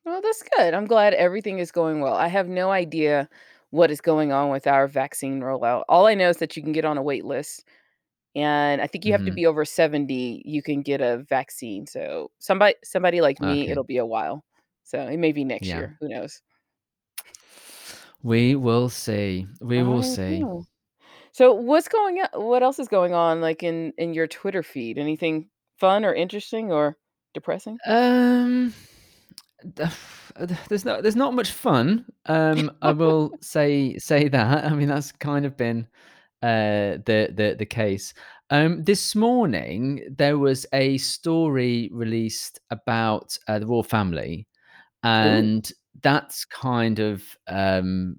Well, 0.05 0.21
that's 0.21 0.43
good. 0.57 0.75
I'm 0.75 0.87
glad 0.87 1.14
everything 1.14 1.61
is 1.61 1.71
going 1.71 2.00
well. 2.00 2.14
I 2.14 2.26
have 2.26 2.49
no 2.49 2.73
idea 2.73 3.29
what 3.71 3.93
is 3.93 4.00
going 4.00 4.33
on 4.33 4.50
with 4.50 4.67
our 4.67 4.88
vaccine 4.88 5.40
rollout. 5.40 5.85
All 5.88 6.09
I 6.09 6.14
know 6.14 6.31
is 6.31 6.38
that 6.38 6.57
you 6.57 6.64
can 6.64 6.73
get 6.73 6.85
on 6.85 6.99
a 6.99 7.02
wait 7.02 7.25
list, 7.25 7.64
and 8.35 8.81
I 8.83 8.87
think 8.87 9.05
you 9.05 9.13
have 9.13 9.25
to 9.25 9.31
Mhm. 9.31 9.41
be 9.41 9.47
over 9.47 9.65
70, 9.65 10.43
you 10.47 10.63
can 10.63 10.83
get 10.83 11.01
a 11.01 11.19
vaccine, 11.19 11.87
so 11.87 12.31
somebody 12.41 12.75
somebody 12.85 13.21
like 13.21 13.41
me, 13.41 13.69
Okay. 13.69 13.73
it'll 13.73 13.85
be 13.85 13.99
a 13.99 14.07
while. 14.07 14.45
So, 14.85 15.07
it 15.09 15.19
may 15.19 15.33
be 15.33 15.45
next 15.45 15.73
Yeah. 15.73 15.75
year, 15.75 15.97
who 16.01 16.09
knows? 16.09 16.43
We 18.23 18.55
will 18.55 18.89
see, 18.89 19.47
we 19.61 19.83
will 19.83 20.03
I 20.03 20.03
see. 20.03 20.47
know. 20.47 20.67
So, 21.33 21.55
what's 21.55 21.89
going 21.89 22.21
on? 22.21 22.29
what 22.45 22.63
else 22.63 22.79
is 22.81 22.89
going 22.89 23.15
on, 23.15 23.41
like, 23.43 23.63
in 23.65 23.93
in 23.99 24.15
your 24.15 24.27
Twitter 24.29 24.63
feed? 24.63 24.99
Anything 24.99 25.51
fun 25.79 26.05
or 26.05 26.15
interesting 26.15 26.73
or 26.73 26.99
depressing? 27.35 27.81
Um, 27.87 28.75
the 29.63 29.95
there's 30.69 30.85
not 30.85 31.03
there's 31.03 31.17
not 31.17 31.35
much 31.35 31.51
fun, 31.53 32.07
um, 32.27 32.77
I 32.83 32.93
will 32.93 33.37
say 33.41 33.97
say 33.99 34.29
that. 34.29 34.65
I 34.65 34.75
mean, 34.75 34.89
that's 34.89 35.13
kind 35.13 35.45
of 35.47 35.57
been 35.57 35.87
uh, 36.42 36.99
the 37.06 37.32
the 37.35 37.56
the 37.59 37.66
case. 37.66 38.14
Um, 38.50 38.82
this 38.82 39.14
morning 39.14 40.02
there 40.16 40.38
was 40.38 40.66
a 40.73 40.99
story 40.99 41.88
released 41.92 42.61
about 42.70 43.37
uh, 43.49 43.59
the 43.59 43.66
royal 43.66 43.82
family, 43.82 44.47
Ooh. 45.04 45.04
and 45.04 45.73
that's 46.02 46.44
kind 46.44 46.99
of 46.99 47.23
um, 47.49 48.16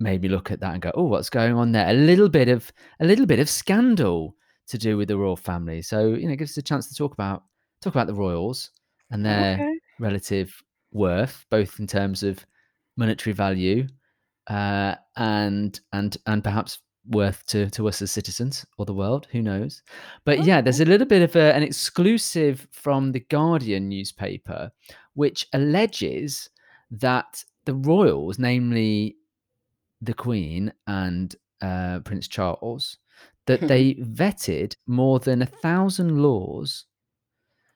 made 0.00 0.22
me 0.22 0.28
look 0.28 0.50
at 0.50 0.60
that 0.60 0.72
and 0.74 0.82
go, 0.82 0.92
"Oh, 0.94 1.04
what's 1.04 1.30
going 1.30 1.54
on 1.54 1.72
there?" 1.72 1.88
A 1.88 1.92
little 1.92 2.28
bit 2.28 2.48
of 2.48 2.72
a 3.00 3.06
little 3.06 3.26
bit 3.26 3.40
of 3.40 3.48
scandal 3.48 4.34
to 4.68 4.78
do 4.78 4.96
with 4.96 5.08
the 5.08 5.16
royal 5.18 5.36
family. 5.36 5.82
So 5.82 6.08
you 6.14 6.26
know, 6.26 6.32
it 6.32 6.36
gives 6.36 6.52
us 6.52 6.58
a 6.58 6.62
chance 6.62 6.88
to 6.88 6.94
talk 6.94 7.12
about 7.12 7.44
talk 7.82 7.94
about 7.94 8.06
the 8.08 8.14
royals 8.14 8.70
and 9.10 9.24
their 9.24 9.54
Okay. 9.54 9.78
relative 9.98 10.54
worth, 10.92 11.44
both 11.50 11.78
in 11.80 11.86
terms 11.86 12.22
of 12.22 12.44
monetary 12.96 13.32
value 13.34 13.86
uh, 14.48 14.94
and 15.16 15.80
and 15.92 16.16
and 16.26 16.42
perhaps 16.44 16.78
worth 17.08 17.46
to 17.46 17.70
to 17.70 17.88
us 17.88 18.02
as 18.02 18.10
citizens 18.10 18.64
or 18.78 18.86
the 18.86 18.94
world. 18.94 19.26
Who 19.32 19.42
knows? 19.42 19.82
But 20.24 20.44
yeah, 20.44 20.60
there's 20.60 20.80
a 20.80 20.84
little 20.84 21.06
bit 21.06 21.22
of 21.22 21.36
a, 21.36 21.54
an 21.54 21.62
exclusive 21.62 22.66
from 22.72 23.12
the 23.12 23.20
Guardian 23.20 23.88
newspaper, 23.88 24.70
which 25.14 25.46
alleges 25.52 26.50
that 26.90 27.42
the 27.64 27.74
royals, 27.74 28.38
namely 28.38 29.16
the 30.00 30.14
Queen 30.14 30.72
and 30.86 31.34
uh, 31.60 32.00
Prince 32.00 32.28
Charles, 32.28 32.98
that 33.46 33.60
they 33.60 33.94
vetted 34.00 34.76
more 34.86 35.18
than 35.18 35.42
a 35.42 35.46
thousand 35.46 36.22
laws 36.22 36.84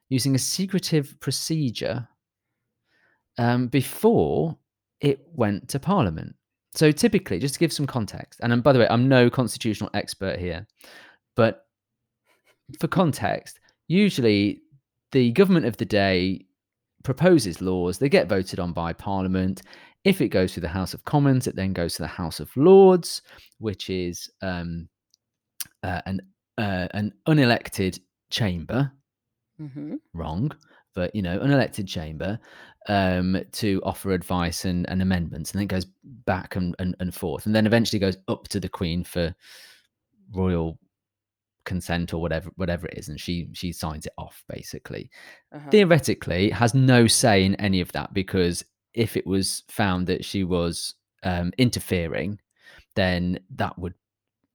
using 0.09 0.35
a 0.35 0.39
secretive 0.39 1.19
procedure 1.21 2.09
um, 3.39 3.69
before 3.69 4.59
it 5.01 5.21
went 5.33 5.69
to 5.69 5.79
Parliament. 5.79 6.35
So 6.81 6.91
typically, 6.91 7.39
just 7.39 7.53
to 7.53 7.61
give 7.61 7.75
some 7.75 7.87
context, 7.87 8.41
and 8.43 8.55
um, 8.55 8.63
by 8.63 8.73
the 8.73 8.79
way, 8.79 8.87
I'm 8.89 9.07
no 9.07 9.29
constitutional 9.29 9.91
expert 9.93 10.39
here, 10.39 10.67
but 11.37 11.67
for 12.79 12.89
context, 12.89 13.61
usually 13.87 14.63
the 15.13 15.31
government 15.33 15.67
of 15.67 15.77
the 15.77 15.85
day 15.85 16.47
proposes 17.03 17.61
laws, 17.61 17.99
they 17.99 18.09
get 18.09 18.31
voted 18.31 18.59
on 18.59 18.73
by 18.73 18.95
Parliament. 18.95 19.61
If 20.05 20.23
it 20.23 20.29
goes 20.29 20.55
through 20.55 20.63
the 20.63 20.69
House 20.69 20.95
of 20.95 21.05
Commons, 21.05 21.47
it 21.47 21.55
then 21.55 21.75
goes 21.75 21.97
to 21.97 22.03
the 22.03 22.09
House 22.09 22.41
of 22.41 22.49
Lords, 22.57 23.21
which 23.59 23.91
is 23.91 24.31
um, 24.41 24.89
uh, 25.83 26.01
an 26.07 26.23
uh, 26.57 26.89
an 26.93 27.13
unelected 27.29 28.01
chamber. 28.31 28.91
hmm 29.59 29.97
Wrong, 30.15 30.51
but 30.95 31.15
you 31.15 31.23
know, 31.23 31.39
unelected 31.39 31.87
chamber 31.89 32.39
um, 32.89 33.43
to 33.53 33.81
offer 33.85 34.13
advice 34.13 34.65
and, 34.65 34.89
and 34.89 35.03
amendments, 35.03 35.53
and 35.53 35.59
then 35.59 35.65
it 35.65 35.69
goes 35.69 35.87
back 36.25 36.57
and, 36.57 36.75
and, 36.79 36.97
and 37.01 37.15
forth, 37.15 37.47
and 37.47 37.55
then 37.55 37.67
eventually 37.67 37.99
goes 37.99 38.17
up 38.29 38.49
to 38.49 38.61
the 38.61 38.69
Queen 38.69 39.05
for 39.05 39.35
royal 40.33 40.79
consent 41.65 42.15
or 42.15 42.21
whatever 42.21 42.51
whatever 42.57 42.87
it 42.87 42.99
is, 42.99 43.09
and 43.09 43.21
she 43.21 43.49
she 43.53 43.73
signs 43.73 44.07
it 44.07 44.13
off 44.19 44.43
basically. 44.49 45.11
Uh-huh. 45.53 45.71
Theoretically, 45.71 46.51
has 46.51 46.75
no 46.75 47.07
say 47.07 47.45
in 47.45 47.55
any 47.57 47.81
of 47.81 47.93
that 47.93 48.15
because 48.15 48.65
if 48.95 49.17
it 49.17 49.27
was 49.27 49.63
found 49.69 50.07
that 50.07 50.25
she 50.25 50.45
was 50.45 50.95
um, 51.23 51.53
interfering, 51.59 52.41
then 52.97 53.39
that 53.55 53.79
would 53.79 53.95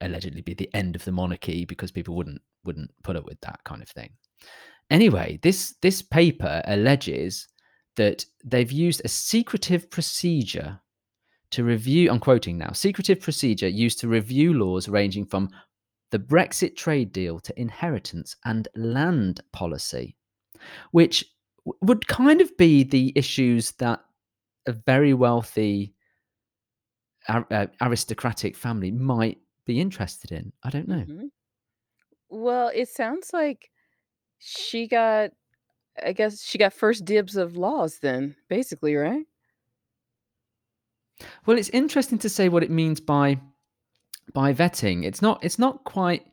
allegedly 0.01 0.41
be 0.41 0.53
the 0.53 0.69
end 0.73 0.95
of 0.95 1.05
the 1.05 1.11
monarchy 1.11 1.65
because 1.65 1.91
people 1.91 2.15
wouldn't 2.15 2.41
wouldn't 2.63 2.91
put 3.03 3.15
up 3.15 3.25
with 3.25 3.39
that 3.41 3.63
kind 3.63 3.81
of 3.81 3.89
thing. 3.89 4.09
Anyway, 4.89 5.39
this 5.41 5.75
this 5.81 6.01
paper 6.01 6.61
alleges 6.65 7.47
that 7.95 8.25
they've 8.43 8.71
used 8.71 9.01
a 9.03 9.07
secretive 9.07 9.89
procedure 9.89 10.79
to 11.51 11.63
review 11.63 12.11
I'm 12.11 12.19
quoting 12.19 12.57
now, 12.57 12.71
secretive 12.71 13.21
procedure 13.21 13.67
used 13.67 13.99
to 13.99 14.07
review 14.07 14.53
laws 14.53 14.89
ranging 14.89 15.25
from 15.25 15.49
the 16.11 16.19
Brexit 16.19 16.75
trade 16.75 17.11
deal 17.11 17.39
to 17.39 17.59
inheritance 17.59 18.35
and 18.45 18.67
land 18.75 19.41
policy, 19.53 20.15
which 20.91 21.25
would 21.81 22.07
kind 22.07 22.41
of 22.41 22.55
be 22.57 22.83
the 22.83 23.11
issues 23.15 23.71
that 23.73 24.01
a 24.67 24.71
very 24.71 25.13
wealthy 25.13 25.93
uh, 27.27 27.67
aristocratic 27.81 28.55
family 28.55 28.91
might 28.91 29.39
be 29.65 29.79
interested 29.81 30.31
in. 30.31 30.53
I 30.63 30.69
don't 30.69 30.87
know. 30.87 31.01
hmm 31.01 31.25
Well, 32.29 32.71
it 32.73 32.89
sounds 32.89 33.31
like 33.33 33.71
she 34.45 34.87
got, 34.87 35.31
I 36.03 36.13
guess 36.13 36.43
she 36.43 36.57
got 36.57 36.73
first 36.73 37.03
dibs 37.03 37.35
of 37.35 37.57
laws 37.57 37.97
then, 37.99 38.35
basically, 38.47 38.95
right? 38.95 39.25
Well, 41.45 41.57
it's 41.57 41.69
interesting 41.69 42.19
to 42.19 42.29
say 42.29 42.49
what 42.49 42.63
it 42.63 42.69
means 42.69 42.99
by 42.99 43.39
by 44.33 44.53
vetting. 44.53 45.03
It's 45.03 45.21
not 45.21 45.43
it's 45.43 45.57
not 45.57 45.83
quite 45.83 46.25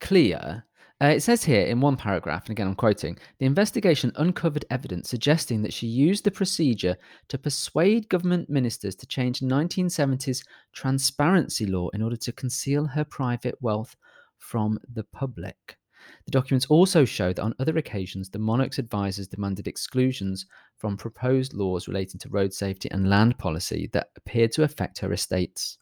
clear. 0.00 0.64
Uh, 1.02 1.08
it 1.08 1.22
says 1.22 1.44
here 1.44 1.66
in 1.66 1.82
one 1.82 1.96
paragraph, 1.96 2.46
and 2.46 2.52
again 2.52 2.68
I'm 2.68 2.74
quoting, 2.74 3.18
the 3.38 3.44
investigation 3.44 4.12
uncovered 4.16 4.64
evidence 4.70 5.10
suggesting 5.10 5.60
that 5.62 5.74
she 5.74 5.86
used 5.86 6.24
the 6.24 6.30
procedure 6.30 6.96
to 7.28 7.36
persuade 7.36 8.08
government 8.08 8.48
ministers 8.48 8.94
to 8.96 9.06
change 9.06 9.40
1970s 9.40 10.42
transparency 10.72 11.66
law 11.66 11.90
in 11.90 12.00
order 12.00 12.16
to 12.16 12.32
conceal 12.32 12.86
her 12.86 13.04
private 13.04 13.56
wealth 13.60 13.94
from 14.38 14.78
the 14.90 15.04
public. 15.04 15.76
The 16.24 16.30
documents 16.32 16.66
also 16.66 17.04
show 17.04 17.32
that 17.32 17.42
on 17.42 17.54
other 17.58 17.76
occasions, 17.78 18.28
the 18.28 18.38
monarch's 18.38 18.78
advisors 18.78 19.28
demanded 19.28 19.68
exclusions 19.68 20.46
from 20.76 20.96
proposed 20.96 21.54
laws 21.54 21.88
relating 21.88 22.18
to 22.20 22.28
road 22.28 22.52
safety 22.52 22.90
and 22.90 23.08
land 23.08 23.38
policy 23.38 23.88
that 23.92 24.08
appeared 24.16 24.52
to 24.52 24.64
affect 24.64 24.98
her 24.98 25.12
estates. 25.12 25.78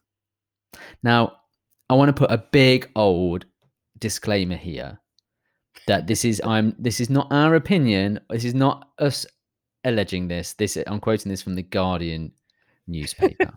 Now, 1.03 1.37
I 1.89 1.95
want 1.95 2.09
to 2.09 2.13
put 2.13 2.31
a 2.31 2.45
big 2.53 2.91
old 2.97 3.47
disclaimer 3.99 4.57
here 4.57 5.01
that 5.87 6.07
this 6.07 6.25
is 6.25 6.41
I'm 6.45 6.75
this 6.79 7.01
is 7.01 7.11
not 7.11 7.29
our 7.31 7.55
opinion. 7.55 8.21
This 8.31 8.45
is 8.45 8.55
not 8.55 8.89
us 8.99 9.27
alleging 9.85 10.29
this. 10.29 10.55
This 10.55 10.79
I'm 10.87 11.01
quoting 11.01 11.31
this 11.31 11.43
from 11.43 11.55
the 11.55 11.63
Guardian 11.63 12.33
newspaper. 12.87 13.53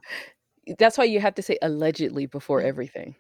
That's 0.78 0.98
why 0.98 1.06
you 1.06 1.20
have 1.20 1.36
to 1.36 1.42
say 1.42 1.58
allegedly 1.62 2.26
before 2.26 2.62
everything. 2.62 3.16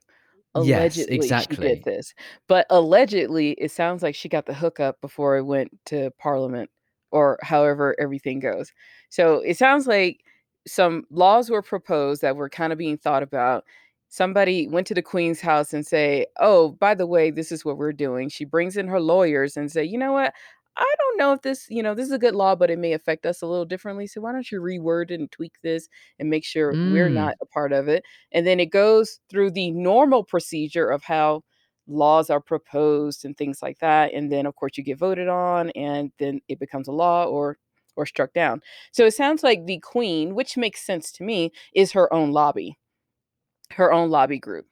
Yes, 0.60 1.08
Allegedly, 1.10 1.36
she 1.36 1.58
did 1.58 1.80
exactly. 1.80 1.86
this, 1.86 2.14
but 2.48 2.66
allegedly, 2.70 3.52
it 3.54 3.72
sounds 3.72 4.02
like 4.04 4.16
she 4.16 4.30
got 4.30 4.46
the 4.46 4.54
hookup 4.54 5.00
before 5.02 5.38
it 5.38 5.44
went 5.46 5.72
to 5.88 6.12
parliament 6.20 6.70
or 7.12 7.38
however 7.44 7.96
everything 8.00 8.40
goes. 8.40 8.72
So, 9.10 9.36
it 9.42 9.58
sounds 9.58 9.88
like 9.88 10.22
some 10.68 11.06
laws 11.12 11.50
were 11.50 11.62
proposed 11.62 12.22
that 12.22 12.36
were 12.36 12.50
kinda 12.50 12.76
being 12.76 12.98
thought 12.98 13.24
about. 13.24 13.66
Somebody 14.10 14.68
went 14.68 14.88
to 14.88 14.94
the 14.96 15.02
queen's 15.02 15.42
house 15.42 15.74
and 15.74 15.86
say, 15.86 16.26
"Oh, 16.40 16.72
by 16.74 16.96
the 16.96 17.08
way, 17.08 17.30
this 17.32 17.52
is 17.52 17.66
what 17.66 17.78
we're 17.78 17.94
doing." 17.94 18.30
She 18.30 18.46
brings 18.46 18.78
in 18.78 18.88
her 18.88 19.00
lawyers 19.02 19.58
and 19.58 19.72
say, 19.72 19.84
"You 19.84 19.98
know 19.98 20.14
what? 20.14 20.34
I 20.78 20.96
don't 21.00 21.18
know 21.18 21.34
if 21.34 21.42
this 21.42 21.68
you 21.70 21.84
know, 21.84 21.96
this 21.96 22.06
is 22.08 22.12
a 22.14 22.20
good 22.20 22.36
law, 22.36 22.56
but 22.56 22.70
it 22.70 22.80
may 22.80 22.94
affect 22.94 23.26
us 23.26 23.42
a 23.42 23.48
little 23.48 23.66
differently, 23.66 24.08
so 24.08 24.22
why 24.22 24.32
don't 24.34 24.52
you 24.52 24.62
reword 24.62 25.14
and 25.14 25.32
tweak 25.32 25.54
this 25.64 25.88
and 26.20 26.30
make 26.30 26.46
sure 26.46 26.78
we're 26.84 27.10
Mm. 27.10 27.10
not 27.10 27.36
a 27.42 27.46
part 27.48 27.74
of 27.74 27.88
it?" 27.88 28.04
And 28.32 28.46
then 28.48 28.60
it 28.60 28.68
goes 28.68 29.20
through 29.30 29.52
the 29.52 29.72
normal 29.72 30.24
procedure 30.24 30.90
of 30.90 31.04
how 31.04 31.44
laws 31.88 32.30
are 32.30 32.42
proposed 32.42 33.26
and 33.26 33.36
things 33.38 33.62
like 33.64 33.80
that, 33.80 34.14
and 34.14 34.32
then, 34.32 34.46
of 34.46 34.56
course, 34.56 34.78
you 34.78 34.84
get 34.84 34.98
voted 35.00 35.28
on, 35.30 35.72
and 35.72 36.12
then 36.20 36.42
it 36.48 36.60
becomes 36.60 36.88
a 36.88 36.92
law 36.94 37.26
or 37.26 37.58
or 37.96 38.06
struck 38.06 38.34
down. 38.34 38.62
So 38.92 39.06
it 39.08 39.12
sounds 39.16 39.42
like 39.44 39.66
the 39.66 39.80
queen, 39.80 40.36
which 40.36 40.56
makes 40.58 40.86
sense 40.86 41.12
to 41.14 41.24
me, 41.24 41.52
is 41.74 41.94
her 41.94 42.14
own 42.14 42.32
lobby, 42.32 42.78
her 43.74 43.92
own 43.94 44.10
lobby 44.12 44.40
group. 44.40 44.68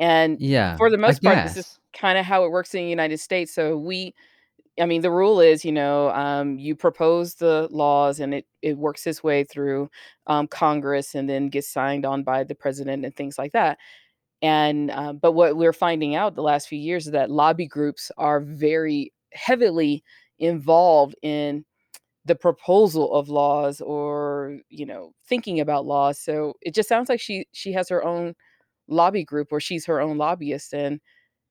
And 0.00 0.40
Yeah, 0.40 0.78
for 0.78 0.90
the 0.90 0.98
most 0.98 1.22
part, 1.24 1.42
this 1.42 1.56
is 1.56 1.78
kinda 1.92 2.22
how 2.24 2.44
it 2.44 2.50
works 2.52 2.74
in 2.74 2.82
the 2.84 2.90
United 2.90 3.18
States. 3.20 3.54
So 3.54 3.76
we 3.78 4.14
I 4.80 4.86
mean, 4.86 5.02
the 5.02 5.10
rule 5.10 5.40
is, 5.40 5.64
you 5.64 5.70
know, 5.72 6.10
um, 6.10 6.58
you 6.58 6.74
propose 6.74 7.36
the 7.36 7.68
laws 7.70 8.18
and 8.20 8.34
it 8.34 8.46
it 8.62 8.76
works 8.76 9.06
its 9.06 9.22
way 9.22 9.44
through, 9.44 9.88
um, 10.26 10.48
Congress 10.48 11.14
and 11.14 11.28
then 11.28 11.48
gets 11.48 11.68
signed 11.68 12.04
on 12.04 12.24
by 12.24 12.42
the 12.44 12.54
president 12.56 13.04
and 13.04 13.14
things 13.14 13.38
like 13.38 13.52
that. 13.52 13.78
And, 14.42 14.90
uh, 14.90 15.12
but 15.14 15.32
what 15.32 15.56
we're 15.56 15.72
finding 15.74 16.14
out 16.16 16.34
the 16.36 16.42
last 16.42 16.68
few 16.68 16.78
years 16.78 17.06
is 17.06 17.12
that 17.12 17.30
lobby 17.30 17.66
groups 17.66 18.10
are 18.18 18.40
very 18.40 19.12
heavily 19.32 20.04
involved 20.38 21.16
in 21.22 21.64
the 22.26 22.34
proposal 22.36 23.14
of 23.14 23.28
laws 23.28 23.80
or, 23.80 24.58
you 24.70 24.86
know, 24.86 25.12
thinking 25.28 25.60
about 25.60 25.86
laws. 25.86 26.18
So 26.18 26.54
it 26.62 26.74
just 26.74 26.88
sounds 26.88 27.08
like 27.08 27.20
she 27.20 27.46
she 27.52 27.72
has 27.72 27.88
her 27.90 28.04
own 28.04 28.34
lobby 28.88 29.24
group 29.24 29.48
or 29.52 29.60
she's 29.60 29.86
her 29.86 30.00
own 30.00 30.18
lobbyist 30.18 30.74
and 30.74 31.00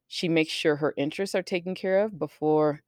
she 0.08 0.30
makes 0.30 0.52
sure 0.54 0.76
her 0.78 0.94
interests 0.98 1.36
are 1.36 1.44
taken 1.44 1.76
care 1.76 2.00
of 2.06 2.20
before 2.20 2.82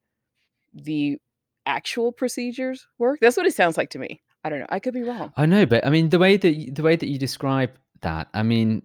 the 0.76 1.18
actual 1.64 2.12
procedures 2.12 2.86
work. 2.98 3.18
That's 3.20 3.36
what 3.36 3.46
it 3.46 3.54
sounds 3.54 3.76
like 3.76 3.90
to 3.90 3.98
me. 3.98 4.20
I 4.44 4.48
don't 4.48 4.60
know. 4.60 4.66
I 4.68 4.78
could 4.78 4.94
be 4.94 5.02
wrong. 5.02 5.32
I 5.36 5.46
know, 5.46 5.66
but 5.66 5.84
I 5.84 5.90
mean 5.90 6.10
the 6.10 6.18
way 6.18 6.36
that 6.36 6.56
y- 6.56 6.68
the 6.72 6.82
way 6.82 6.94
that 6.94 7.08
you 7.08 7.18
describe 7.18 7.72
that, 8.02 8.28
I 8.34 8.42
mean, 8.42 8.82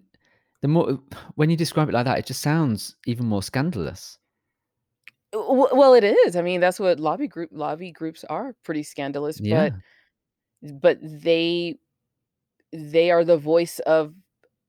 the 0.60 0.68
more 0.68 1.00
when 1.36 1.50
you 1.50 1.56
describe 1.56 1.88
it 1.88 1.92
like 1.92 2.06
that, 2.06 2.18
it 2.18 2.26
just 2.26 2.40
sounds 2.42 2.96
even 3.06 3.26
more 3.26 3.42
scandalous. 3.42 4.18
Well, 5.34 5.94
it 5.94 6.04
is. 6.04 6.36
I 6.36 6.42
mean, 6.42 6.60
that's 6.60 6.78
what 6.78 7.00
lobby 7.00 7.26
group 7.26 7.50
lobby 7.52 7.90
groups 7.90 8.24
are, 8.24 8.54
pretty 8.64 8.82
scandalous, 8.82 9.40
but 9.40 9.72
but 10.62 10.98
they 11.00 11.78
they 12.72 13.10
are 13.10 13.24
the 13.24 13.38
voice 13.38 13.78
of 13.80 14.14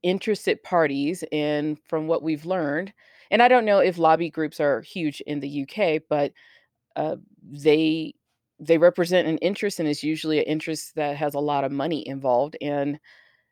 interested 0.02 0.62
parties, 0.62 1.24
and 1.32 1.78
from 1.88 2.06
what 2.06 2.22
we've 2.22 2.46
learned 2.46 2.92
and 3.30 3.42
I 3.42 3.48
don't 3.48 3.64
know 3.64 3.78
if 3.78 3.98
lobby 3.98 4.30
groups 4.30 4.60
are 4.60 4.80
huge 4.80 5.20
in 5.22 5.40
the 5.40 5.66
UK, 5.66 6.02
but, 6.08 6.32
uh, 6.96 7.16
they 7.42 8.14
they 8.60 8.78
represent 8.78 9.28
an 9.28 9.38
interest, 9.38 9.80
and 9.80 9.88
it's 9.88 10.02
usually 10.04 10.38
an 10.38 10.44
interest 10.46 10.94
that 10.96 11.16
has 11.16 11.34
a 11.34 11.40
lot 11.40 11.64
of 11.64 11.72
money 11.72 12.06
involved, 12.06 12.56
and 12.60 12.98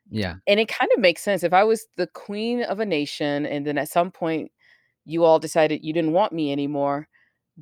Yeah. 0.09 0.37
and 0.47 0.59
it 0.59 0.67
kind 0.67 0.91
of 0.93 0.99
makes 0.99 1.21
sense. 1.21 1.43
If 1.43 1.53
I 1.53 1.63
was 1.63 1.87
the 1.97 2.07
queen 2.07 2.63
of 2.63 2.79
a 2.79 2.85
nation, 2.85 3.45
and 3.45 3.65
then 3.65 3.77
at 3.77 3.89
some 3.89 4.11
point 4.11 4.51
you 5.05 5.25
all 5.25 5.39
decided 5.39 5.85
you 5.85 5.93
didn't 5.93 6.13
want 6.13 6.33
me 6.33 6.51
anymore, 6.51 7.07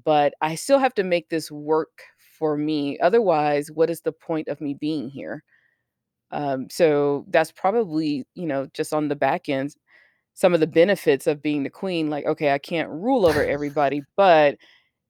but 0.06 0.34
I 0.42 0.56
still 0.56 0.80
have 0.80 0.96
to 0.96 1.04
make 1.06 1.30
this 1.30 1.52
work 1.52 2.04
for 2.40 2.58
me, 2.58 3.00
otherwise, 3.00 3.72
what 3.72 3.90
is 3.92 4.02
the 4.04 4.14
point 4.14 4.48
of 4.50 4.62
me 4.62 4.76
being 4.76 5.10
here? 5.10 5.44
Um, 6.32 6.70
so 6.70 7.26
that's 7.30 7.52
probably, 7.52 8.26
you 8.36 8.48
know, 8.48 8.68
just 8.74 8.94
on 8.94 9.10
the 9.10 9.16
back 9.16 9.50
end, 9.50 9.76
some 10.36 10.54
of 10.54 10.60
the 10.62 10.68
benefits 10.68 11.28
of 11.28 11.42
being 11.44 11.64
the 11.64 11.70
queen, 11.70 12.10
like, 12.10 12.26
"Okay, 12.26 12.54
I 12.54 12.60
can't 12.60 12.90
rule 12.90 13.26
over 13.26 13.46
everybody, 13.46 14.04
but 14.18 14.58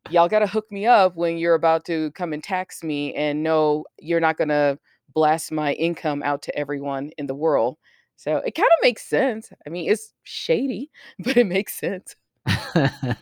y'all 0.10 0.27
gotta 0.27 0.48
hook 0.48 0.72
me 0.72 0.86
up 0.86 1.15
when 1.15 1.38
you're 1.38 1.55
about 1.55 1.86
to 1.86 2.12
come 2.12 2.34
and 2.34 2.43
tax 2.43 2.84
me, 2.84 3.13
and 3.13 3.43
no, 3.43 3.86
you're 4.00 4.20
not 4.20 4.38
gonna 4.38 4.77
blast 5.13 5.51
my 5.51 5.74
income 5.74 6.24
out 6.24 6.41
to 6.43 6.58
everyone 6.58 7.12
in 7.17 7.27
the 7.27 7.36
world." 7.36 7.77
So 8.15 8.38
it 8.38 8.55
kinda 8.55 8.70
makes 8.81 9.03
sense. 9.08 9.51
I 9.65 9.70
mean, 9.70 9.89
it's 9.91 10.13
shady, 10.24 10.91
but 11.20 11.38
it 11.38 11.46
makes 11.48 11.74
sense. 11.75 12.15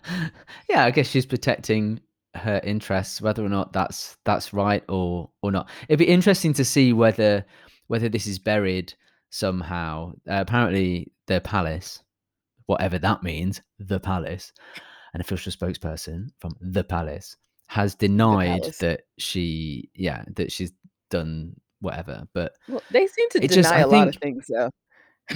Yeah, 0.70 0.86
I 0.86 0.92
guess 0.92 1.08
she's 1.08 1.26
protecting 1.26 2.00
her 2.36 2.62
interests, 2.64 3.22
whether 3.22 3.44
or 3.44 3.50
not 3.50 3.74
that's 3.74 4.18
that's 4.24 4.54
right 4.54 4.84
or 4.88 5.30
or 5.42 5.52
not. 5.52 5.70
It'd 5.88 6.00
be 6.00 6.08
interesting 6.08 6.54
to 6.54 6.66
see 6.66 6.94
whether 6.94 7.46
whether 7.88 8.08
this 8.08 8.28
is 8.28 8.40
buried 8.40 8.94
somehow. 9.32 10.14
Uh, 10.30 10.42
apparently, 10.42 11.12
the 11.28 11.42
palace, 11.42 12.04
whatever 12.68 13.00
that 13.00 13.24
means, 13.24 13.62
the 13.80 14.00
palace, 14.00 14.54
an 15.14 15.22
official 15.22 15.52
spokesperson 15.52 16.28
from 16.40 16.54
the 16.62 16.84
palace 16.84 17.36
has 17.68 17.96
denied 17.96 18.62
palace. 18.62 18.78
that 18.80 19.02
she 19.18 19.90
yeah, 19.94 20.24
that 20.36 20.52
she's 20.52 20.72
done 21.10 21.54
whatever, 21.82 22.28
but 22.34 22.54
Well, 22.68 22.84
they 22.92 23.08
seem 23.08 23.30
to 23.32 23.40
just 23.40 23.54
deny 23.56 23.78
I 23.78 23.82
a 23.82 23.88
lot 23.88 24.08
of 24.08 24.16
things, 24.16 24.46
though. 24.50 24.70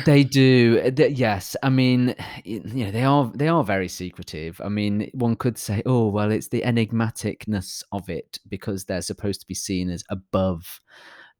they 0.06 0.24
do, 0.24 0.82
uh, 0.84 0.90
th 0.92 1.16
yes, 1.18 1.56
I 1.62 1.70
mean, 1.70 2.16
you 2.44 2.62
know, 2.86 2.92
they 2.92 3.04
are 3.04 3.32
they 3.36 3.48
are 3.48 3.64
very 3.64 3.88
secretive. 3.88 4.60
I 4.64 4.70
mean, 4.70 5.10
one 5.14 5.36
could 5.36 5.58
say, 5.58 5.84
"Oh, 5.86 6.08
well, 6.10 6.32
it's 6.32 6.48
the 6.50 6.62
enigmaticness 6.64 7.84
of 7.92 8.10
it 8.10 8.40
because 8.50 8.86
they're 8.86 9.04
supposed 9.04 9.42
to 9.42 9.48
be 9.48 9.54
seen 9.54 9.90
as 9.92 10.04
above, 10.10 10.80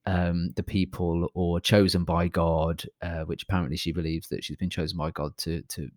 um, 0.06 0.52
the 0.56 0.64
people 0.64 1.30
or 1.34 1.60
chosen 1.60 2.04
by 2.04 2.28
God," 2.28 2.86
uh, 3.02 3.24
which 3.26 3.44
apparently 3.44 3.78
she 3.78 3.92
believes 3.92 4.28
that 4.30 4.44
she's 4.44 4.58
been 4.58 4.70
chosen 4.70 4.98
by 5.00 5.10
God 5.12 5.36
to 5.40 5.64
to 5.70 5.90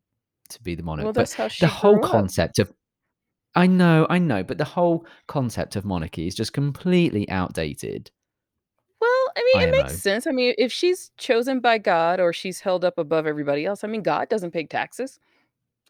to 0.48 0.62
be 0.62 0.74
the 0.74 0.82
monarch, 0.82 1.04
Well, 1.04 1.12
but 1.12 1.20
that's 1.20 1.34
how 1.34 1.48
the 1.48 1.66
she 1.66 1.66
whole 1.66 1.94
grew 1.94 2.04
up. 2.04 2.10
concept 2.10 2.58
of 2.58 2.72
I 3.54 3.66
know, 3.66 4.06
I 4.10 4.18
know, 4.18 4.42
but 4.44 4.58
the 4.58 4.64
whole 4.64 5.06
concept 5.28 5.76
of 5.76 5.84
monarchy 5.86 6.26
is 6.26 6.34
just 6.34 6.52
completely 6.52 7.28
outdated. 7.30 8.10
Well, 9.00 9.32
I 9.36 9.42
mean, 9.44 9.68
it 9.68 9.72
makes 9.72 10.02
sense. 10.02 10.26
I 10.26 10.30
mean, 10.32 10.54
if 10.58 10.70
she's 10.72 11.10
chosen 11.16 11.60
by 11.60 11.78
God 11.78 12.20
or 12.20 12.32
she's 12.34 12.60
held 12.60 12.84
up 12.84 12.98
above 12.98 13.26
everybody 13.26 13.64
else, 13.64 13.82
I 13.82 13.88
mean, 13.88 14.02
God 14.02 14.28
doesn't 14.28 14.50
pay 14.50 14.64
taxes. 14.66 15.18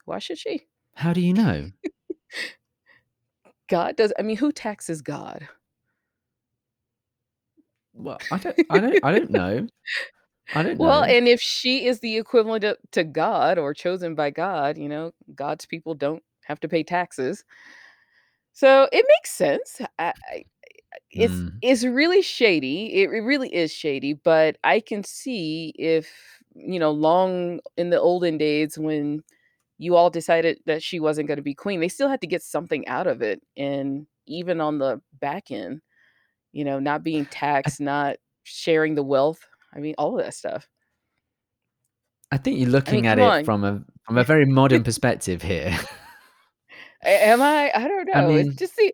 Why 0.05 0.21
should 0.21 0.39
she? 0.39 0.63
How 0.95 1.13
do 1.13 1.21
you 1.21 1.33
know? 1.33 1.71
God 3.69 3.97
does 3.97 4.13
I 4.19 4.23
mean, 4.23 4.37
who 4.37 4.53
taxes 4.53 5.03
God? 5.03 5.49
Well, 7.95 8.19
I 8.31 8.39
don't 8.39 8.57
I 8.71 8.79
don't 8.79 9.05
I 9.05 9.13
don't 9.13 9.31
know. 9.33 9.67
I 10.53 10.63
don't 10.63 10.79
Well, 10.79 11.05
know. 11.05 11.05
and 11.05 11.29
if 11.29 11.41
she 11.41 11.87
is 11.87 12.01
the 12.01 12.17
equivalent 12.17 12.65
of 12.65 12.77
to 12.93 13.05
God 13.05 13.59
or 13.59 13.75
chosen 13.75 14.15
by 14.15 14.31
God, 14.31 14.79
you 14.79 14.89
know, 14.89 15.13
God's 15.35 15.67
people 15.67 15.95
don't 15.95 16.23
have 16.47 16.61
to 16.61 16.69
pay 16.69 16.83
taxes. 16.83 17.45
So, 18.55 18.89
it 18.91 19.05
makes 19.07 19.31
sense. 19.33 19.83
I 19.99 20.15
I 20.31 20.45
it's 21.13 21.43
Mm. 21.43 21.63
it's 21.63 21.85
really 21.85 22.23
shady. 22.23 22.95
It 23.03 23.11
it 23.11 23.21
really 23.23 23.55
is 23.55 23.73
shady, 23.73 24.15
but 24.15 24.59
I 24.65 24.81
can 24.81 25.05
see 25.05 25.75
if, 25.79 26.11
you 26.55 26.79
know, 26.81 26.91
long 26.93 27.61
in 27.77 27.91
the 27.91 28.01
olden 28.01 28.39
days 28.39 28.79
when 28.79 29.23
you 29.79 29.97
all 29.97 30.11
decided 30.11 30.61
that 30.67 30.83
she 30.83 31.01
wasn't 31.01 31.29
gonna 31.29 31.43
be 31.43 31.55
queen, 31.55 31.81
they 31.81 31.89
still 31.89 32.09
had 32.11 32.21
to 32.23 32.29
get 32.29 32.43
something 32.43 32.87
out 32.89 33.07
of 33.09 33.23
it, 33.23 33.43
and 33.57 34.07
even 34.27 34.61
on 34.61 34.79
the 34.79 35.01
back 35.21 35.51
end, 35.53 35.83
you 36.53 36.65
know, 36.65 36.79
not 36.81 37.03
being 37.05 37.27
I 37.65 37.71
taxed, 37.71 37.81
not 37.81 38.17
sharing 38.45 38.95
the 38.97 39.05
wealth, 39.05 39.41
I 39.77 39.81
mean, 39.81 39.95
all 39.99 40.19
of 40.19 40.25
that 40.25 40.35
stuff. 40.35 40.69
I 42.33 42.39
think 42.39 42.59
you're 42.59 42.65
I 42.65 42.67
mean, 42.67 42.73
looking 42.73 43.07
at 43.07 43.19
it 43.19 43.23
on. 43.23 43.45
from 43.45 43.65
a 43.65 43.85
from 44.05 44.19
a 44.19 44.25
very 44.33 44.47
modern 44.47 44.83
perspective 44.83 45.43
here. 45.43 45.77
Am 47.05 47.43
I? 47.43 47.71
I 47.75 47.89
don't 47.89 48.09
I 48.15 48.21
know. 48.23 48.31
It 48.31 48.59
just 48.59 48.75
see 48.75 48.93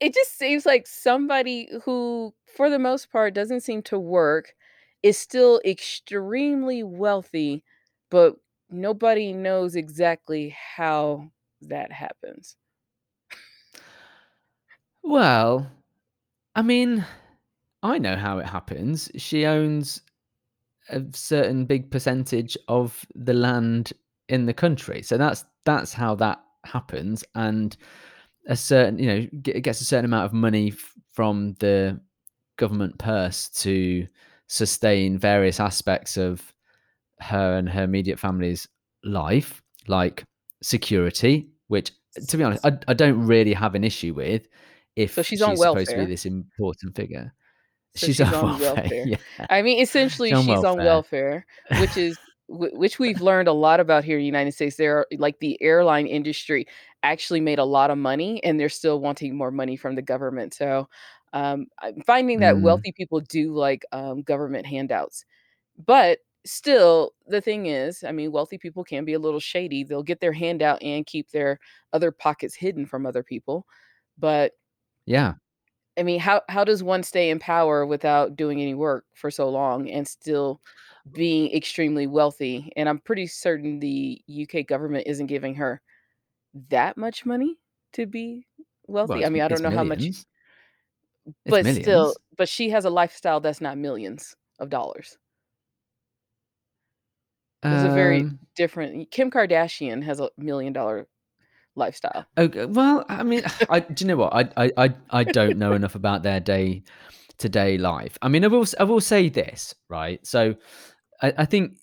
it 0.00 0.14
just 0.14 0.38
seems 0.38 0.64
like 0.64 0.86
somebody 0.86 1.68
who, 1.84 2.34
for 2.56 2.70
the 2.70 2.78
most 2.78 3.10
part, 3.10 3.34
doesn't 3.34 3.62
seem 3.62 3.82
to 3.84 3.98
work, 3.98 4.54
is 5.02 5.18
still 5.18 5.60
extremely 5.64 6.82
wealthy, 6.84 7.64
but 8.10 8.36
nobody 8.70 9.32
knows 9.32 9.74
exactly 9.74 10.54
how 10.76 11.30
that 11.62 11.90
happens. 11.90 12.56
Well, 15.02 15.70
I 16.54 16.62
mean, 16.62 17.04
I 17.82 17.98
know 17.98 18.16
how 18.16 18.38
it 18.38 18.46
happens. 18.46 19.10
She 19.16 19.46
owns 19.46 20.02
a 20.90 21.02
certain 21.12 21.64
big 21.66 21.90
percentage 21.90 22.56
of 22.68 23.04
the 23.14 23.34
land 23.34 23.92
in 24.28 24.46
the 24.46 24.54
country, 24.54 25.02
so 25.02 25.16
that's 25.18 25.44
that's 25.64 25.92
how 25.92 26.14
that 26.16 26.40
happens, 26.64 27.24
and 27.34 27.76
a 28.46 28.56
certain 28.56 28.98
you 28.98 29.06
know, 29.06 29.20
ge 29.42 29.62
gets 29.62 29.80
a 29.80 29.84
certain 29.84 30.04
amount 30.06 30.24
of 30.26 30.32
money 30.32 30.68
f 30.68 30.94
from 31.12 31.54
the 31.60 32.00
government 32.56 32.98
purse 32.98 33.48
to 33.50 34.06
sustain 34.48 35.18
various 35.18 35.60
aspects 35.60 36.16
of 36.16 36.52
her 37.20 37.56
and 37.58 37.68
her 37.68 37.84
immediate 37.84 38.18
family's 38.18 38.66
life, 39.04 39.62
like 39.86 40.24
security, 40.62 41.48
which, 41.68 41.92
to 42.28 42.36
be 42.36 42.44
honest, 42.44 42.64
I 42.64 42.94
don't 42.94 43.26
really 43.26 43.52
have 43.52 43.74
an 43.74 43.84
issue 43.84 44.14
with 44.14 44.48
So 45.14 45.20
if 45.20 45.26
she's 45.26 45.42
on 45.42 45.50
she's 45.50 45.60
supposed 45.60 45.90
to 45.90 45.96
be 45.96 46.06
this 46.06 46.26
important 46.26 46.96
figure. 46.96 47.32
So 47.98 48.08
She's 48.08 48.20
she's 48.20 48.32
on 48.32 48.32
on 48.32 48.58
welfare, 48.58 48.58
welfare. 48.58 49.04
yeah. 49.04 49.16
I 49.50 49.62
mean, 49.62 49.80
She's 49.82 49.82
essentially, 49.82 50.32
on 50.32 50.46
she's 50.46 50.62
on 50.64 50.82
welfare. 50.82 50.82
welfare, 50.82 51.46
which 51.72 51.96
is 51.98 52.18
which 52.50 52.98
we've 52.98 53.20
learned 53.20 53.48
a 53.48 53.52
lot 53.52 53.78
about 53.80 54.04
here 54.04 54.16
in 54.16 54.22
the 54.22 54.26
United 54.26 54.52
States. 54.52 54.76
There 54.76 54.98
are 54.98 55.06
like, 55.18 55.38
the 55.40 55.60
airline 55.62 56.06
industry 56.06 56.66
actually 57.02 57.40
made 57.40 57.58
a 57.58 57.64
lot 57.64 57.90
of 57.90 57.98
money, 57.98 58.42
and 58.44 58.58
they're 58.58 58.68
still 58.70 59.00
wanting 59.00 59.36
more 59.36 59.50
money 59.50 59.76
from 59.76 59.96
the 59.96 60.02
government, 60.02 60.54
so, 60.54 60.88
um, 61.34 61.66
I'm 61.80 62.00
finding 62.02 62.40
that 62.40 62.56
Mm. 62.56 62.62
wealthy 62.62 62.92
people 62.92 63.20
do 63.20 63.52
like, 63.54 63.84
um, 63.92 64.22
government 64.22 64.66
handouts. 64.66 65.24
But 65.78 66.20
still, 66.46 67.12
the 67.26 67.40
thing 67.40 67.66
is, 67.66 68.04
I 68.04 68.12
mean, 68.12 68.32
wealthy 68.32 68.58
people 68.58 68.84
can 68.84 69.04
be 69.04 69.14
a 69.14 69.18
little 69.18 69.40
shady. 69.40 69.84
They'll 69.84 70.02
get 70.02 70.20
their 70.20 70.32
handout 70.32 70.82
and 70.82 71.06
keep 71.06 71.30
their 71.30 71.60
other 71.92 72.10
pockets 72.12 72.54
hidden 72.54 72.86
from 72.86 73.06
other 73.06 73.22
people, 73.22 73.66
but 74.18 74.52
Yeah. 75.06 75.34
I 75.98 76.02
mean, 76.02 76.20
how 76.20 76.42
how 76.48 76.64
does 76.64 76.82
one 76.82 77.02
stay 77.02 77.30
in 77.30 77.38
power 77.38 77.84
without 77.86 78.36
doing 78.36 78.60
any 78.62 78.74
work 78.74 79.04
for 79.14 79.30
so 79.30 79.48
long 79.48 79.90
and 79.90 80.06
still 80.08 80.60
being 81.12 81.54
extremely 81.54 82.06
wealthy? 82.06 82.72
And 82.76 82.88
I'm 82.88 83.00
pretty 83.00 83.26
certain 83.26 83.80
the 83.80 84.22
UK 84.26 84.62
government 84.62 85.06
isn't 85.06 85.26
giving 85.26 85.54
her 85.56 85.80
that 86.70 86.96
much 86.98 87.26
money 87.26 87.58
to 87.94 88.06
be 88.06 88.46
Well, 89.06 89.18
wealthy. 89.18 89.24
I 89.24 89.28
mean, 89.30 89.42
I 89.42 89.48
don't 89.48 89.62
know 89.62 89.70
how 89.70 89.84
much. 89.84 90.12
It's 91.44 91.58
but 91.58 91.66
still 91.66 92.16
but 92.36 92.48
she 92.48 92.70
has 92.70 92.84
a 92.84 92.90
lifestyle 92.90 93.40
that's 93.40 93.60
not 93.60 93.78
millions 93.78 94.36
of 94.58 94.70
dollars. 94.70 95.18
It's 97.70 97.82
a 97.82 97.90
very 97.90 98.28
Um 98.28 98.38
different 98.56 99.10
Kim 99.10 99.30
Kardashian 99.30 100.02
has 100.04 100.20
a 100.20 100.30
million-dollar 100.36 101.06
lifestyle. 101.78 102.26
Ok 102.36 102.66
well, 102.66 103.04
I 103.08 103.22
mean, 103.22 103.42
I 103.70 103.80
do 103.80 104.04
you 104.04 104.08
know 104.08 104.16
what? 104.16 104.34
I 104.34 104.50
I 104.64 104.84
I 104.84 104.94
I 105.10 105.24
don't 105.24 105.58
know 105.58 105.72
enough 105.72 105.94
about 105.94 106.22
their 106.22 106.40
day-to-day 106.40 107.78
life. 107.78 108.18
I 108.20 108.28
mean, 108.28 108.44
I 108.44 108.48
will 108.48 108.66
I 108.78 108.84
will 108.84 109.00
say 109.00 109.28
this, 109.28 109.74
right? 109.88 110.24
So, 110.26 110.54
I 111.22 111.32
I 111.38 111.44
think 111.46 111.78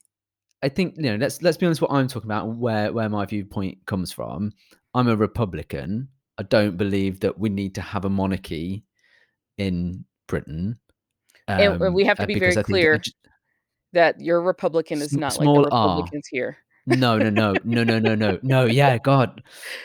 I 0.64 0.70
think, 0.70 0.96
you 0.98 1.04
know, 1.04 1.16
let's 1.16 1.42
let's 1.42 1.58
be 1.58 1.66
honest 1.66 1.82
what 1.82 1.92
I'm 1.92 2.08
talking 2.08 2.28
about 2.28 2.48
where 2.58 2.92
where 2.92 3.10
my 3.10 3.26
viewpoint 3.26 3.86
comes 3.86 4.12
from. 4.12 4.52
I'm 4.94 5.08
a 5.08 5.16
Republican. 5.16 6.10
I 6.38 6.44
don't 6.44 6.76
believe 6.78 7.20
that 7.22 7.38
we 7.40 7.50
need 7.50 7.76
to 7.76 7.82
have 7.82 8.04
a 8.06 8.10
monarchy 8.10 8.84
in 9.58 10.06
Britain, 10.28 10.80
And 11.48 11.62
and 11.62 11.82
um, 11.82 11.94
we 11.94 12.04
have 12.06 12.18
to 12.18 12.24
uh, 12.24 12.28
be 12.28 12.40
very 12.40 12.56
clear 12.56 13.02
that 13.94 14.20
your 14.20 14.42
Republican 14.42 15.02
is 15.02 15.14
not 15.14 15.38
like 15.38 15.40
the 15.40 15.44
small 15.44 15.58
r. 15.72 15.88
Republicans 15.88 16.28
here. 16.28 16.58
No, 16.88 17.18
no, 17.18 17.30
no. 17.30 17.56
No, 17.64 17.84
no, 17.84 18.00
no, 18.00 18.16
no. 18.16 18.40
No, 18.44 18.66
yeah, 18.66 18.98
God. 18.98 19.42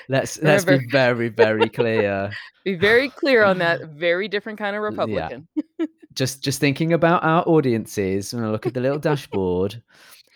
Let's 0.08 0.38
let's 0.42 0.64
be 0.64 0.86
very, 0.90 1.28
very 1.28 1.68
clear. 1.68 2.30
be 2.64 2.74
very 2.74 3.08
clear 3.08 3.42
on 3.44 3.58
that, 3.58 3.80
very 3.90 4.28
different 4.28 4.58
kind 4.58 4.76
of 4.76 4.82
L 4.82 5.08
yeah. 5.08 5.24
Republican. 5.24 5.48
Just 6.12 6.42
just 6.42 6.58
thinking 6.58 6.92
about 6.92 7.22
our 7.22 7.44
audiences 7.46 8.34
when 8.34 8.42
I 8.42 8.50
look 8.50 8.66
at 8.66 8.74
the 8.74 8.80
little 8.80 8.98
dashboard, 8.98 9.80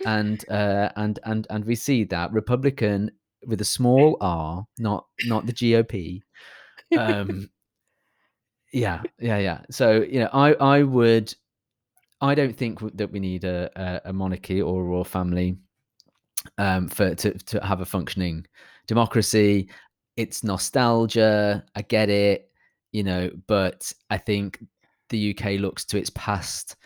and 0.07 0.43
uh, 0.49 0.91
and 0.95 1.19
and 1.25 1.49
and 1.51 1.65
we 1.65 1.75
see 1.75 2.05
that 2.05 2.33
Republican 2.33 3.11
with 3.45 3.61
a 3.61 3.65
small 3.65 4.17
R, 4.21 4.65
not 4.79 5.07
not 5.27 5.47
the 5.47 5.53
GOP. 5.53 6.23
Um, 6.97 7.51
yeah, 8.73 9.03
yeah, 9.19 9.39
yeah. 9.39 9.63
So 9.69 10.03
you 10.03 10.21
know, 10.21 10.31
I 10.33 10.53
I 10.55 10.83
would, 10.85 11.35
I 12.21 12.37
don't 12.37 12.57
think 12.57 12.79
that 12.97 13.11
we 13.11 13.19
need 13.19 13.43
a 13.43 13.69
a, 13.75 14.11
a 14.11 14.13
monarchy 14.13 14.63
or 14.63 14.81
a 14.81 14.85
royal 14.85 15.05
family 15.05 15.59
um, 16.59 16.89
for 16.89 17.15
to 17.15 17.33
to 17.33 17.65
have 17.65 17.81
a 17.81 17.87
functioning 17.87 18.47
democracy. 18.87 19.69
It's 20.17 20.45
nostalgia. 20.45 21.65
I 21.75 21.83
get 21.83 22.09
it, 22.09 22.51
you 22.93 23.03
know, 23.03 23.31
but 23.47 23.93
I 24.11 24.19
think 24.19 24.65
the 25.09 25.37
UK 25.37 25.61
looks 25.61 25.85
to 25.87 25.99
its 25.99 26.11
past 26.11 26.77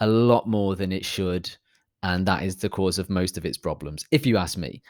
a 0.00 0.06
lot 0.06 0.48
more 0.48 0.76
than 0.76 0.92
it 0.92 1.04
should, 1.04 1.50
and 2.02 2.26
that 2.26 2.42
is 2.42 2.56
the 2.56 2.70
cause 2.70 2.98
of 2.98 3.10
most 3.10 3.36
of 3.36 3.44
its 3.44 3.58
problems, 3.58 4.04
if 4.10 4.26
you 4.26 4.36
ask 4.36 4.56
me. 4.56 4.82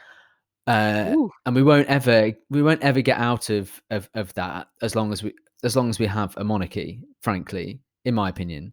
Uh, 0.66 1.14
and 1.46 1.56
we 1.56 1.62
won't 1.62 1.88
ever 1.88 2.32
we 2.50 2.62
won't 2.62 2.82
ever 2.82 3.00
get 3.00 3.18
out 3.18 3.50
of, 3.50 3.80
of 3.90 4.08
of 4.14 4.32
that 4.34 4.68
as 4.82 4.94
long 4.94 5.12
as 5.12 5.22
we 5.22 5.34
as 5.64 5.76
long 5.76 5.90
as 5.90 5.98
we 5.98 6.06
have 6.06 6.36
a 6.36 6.44
monarchy, 6.44 7.00
frankly, 7.22 7.80
in 8.04 8.14
my 8.14 8.28
opinion. 8.28 8.72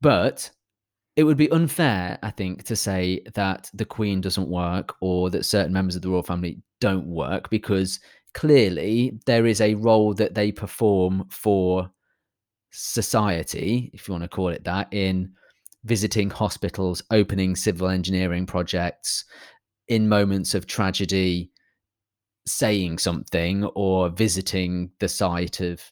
But 0.00 0.50
it 1.16 1.24
would 1.24 1.36
be 1.36 1.50
unfair, 1.50 2.18
I 2.22 2.30
think, 2.30 2.64
to 2.64 2.76
say 2.76 3.22
that 3.34 3.70
the 3.74 3.84
Queen 3.84 4.20
doesn't 4.20 4.48
work 4.48 4.94
or 5.00 5.30
that 5.30 5.44
certain 5.44 5.72
members 5.72 5.96
of 5.96 6.02
the 6.02 6.08
royal 6.08 6.22
family 6.22 6.62
don't 6.80 7.06
work 7.06 7.50
because 7.50 8.00
clearly 8.34 9.18
there 9.26 9.46
is 9.46 9.60
a 9.60 9.74
role 9.74 10.14
that 10.14 10.34
they 10.34 10.50
perform 10.50 11.26
for 11.30 11.90
society, 12.70 13.90
if 13.92 14.08
you 14.08 14.12
want 14.12 14.24
to 14.24 14.28
call 14.28 14.48
it 14.48 14.64
that, 14.64 14.88
in 14.90 15.32
visiting 15.84 16.30
hospitals, 16.30 17.02
opening 17.10 17.56
civil 17.56 17.88
engineering 17.88 18.46
projects, 18.46 19.24
in 19.88 20.08
moments 20.08 20.54
of 20.54 20.66
tragedy, 20.66 21.50
saying 22.46 22.98
something 22.98 23.64
or 23.74 24.08
visiting 24.08 24.90
the 24.98 25.08
site 25.08 25.60
of 25.60 25.82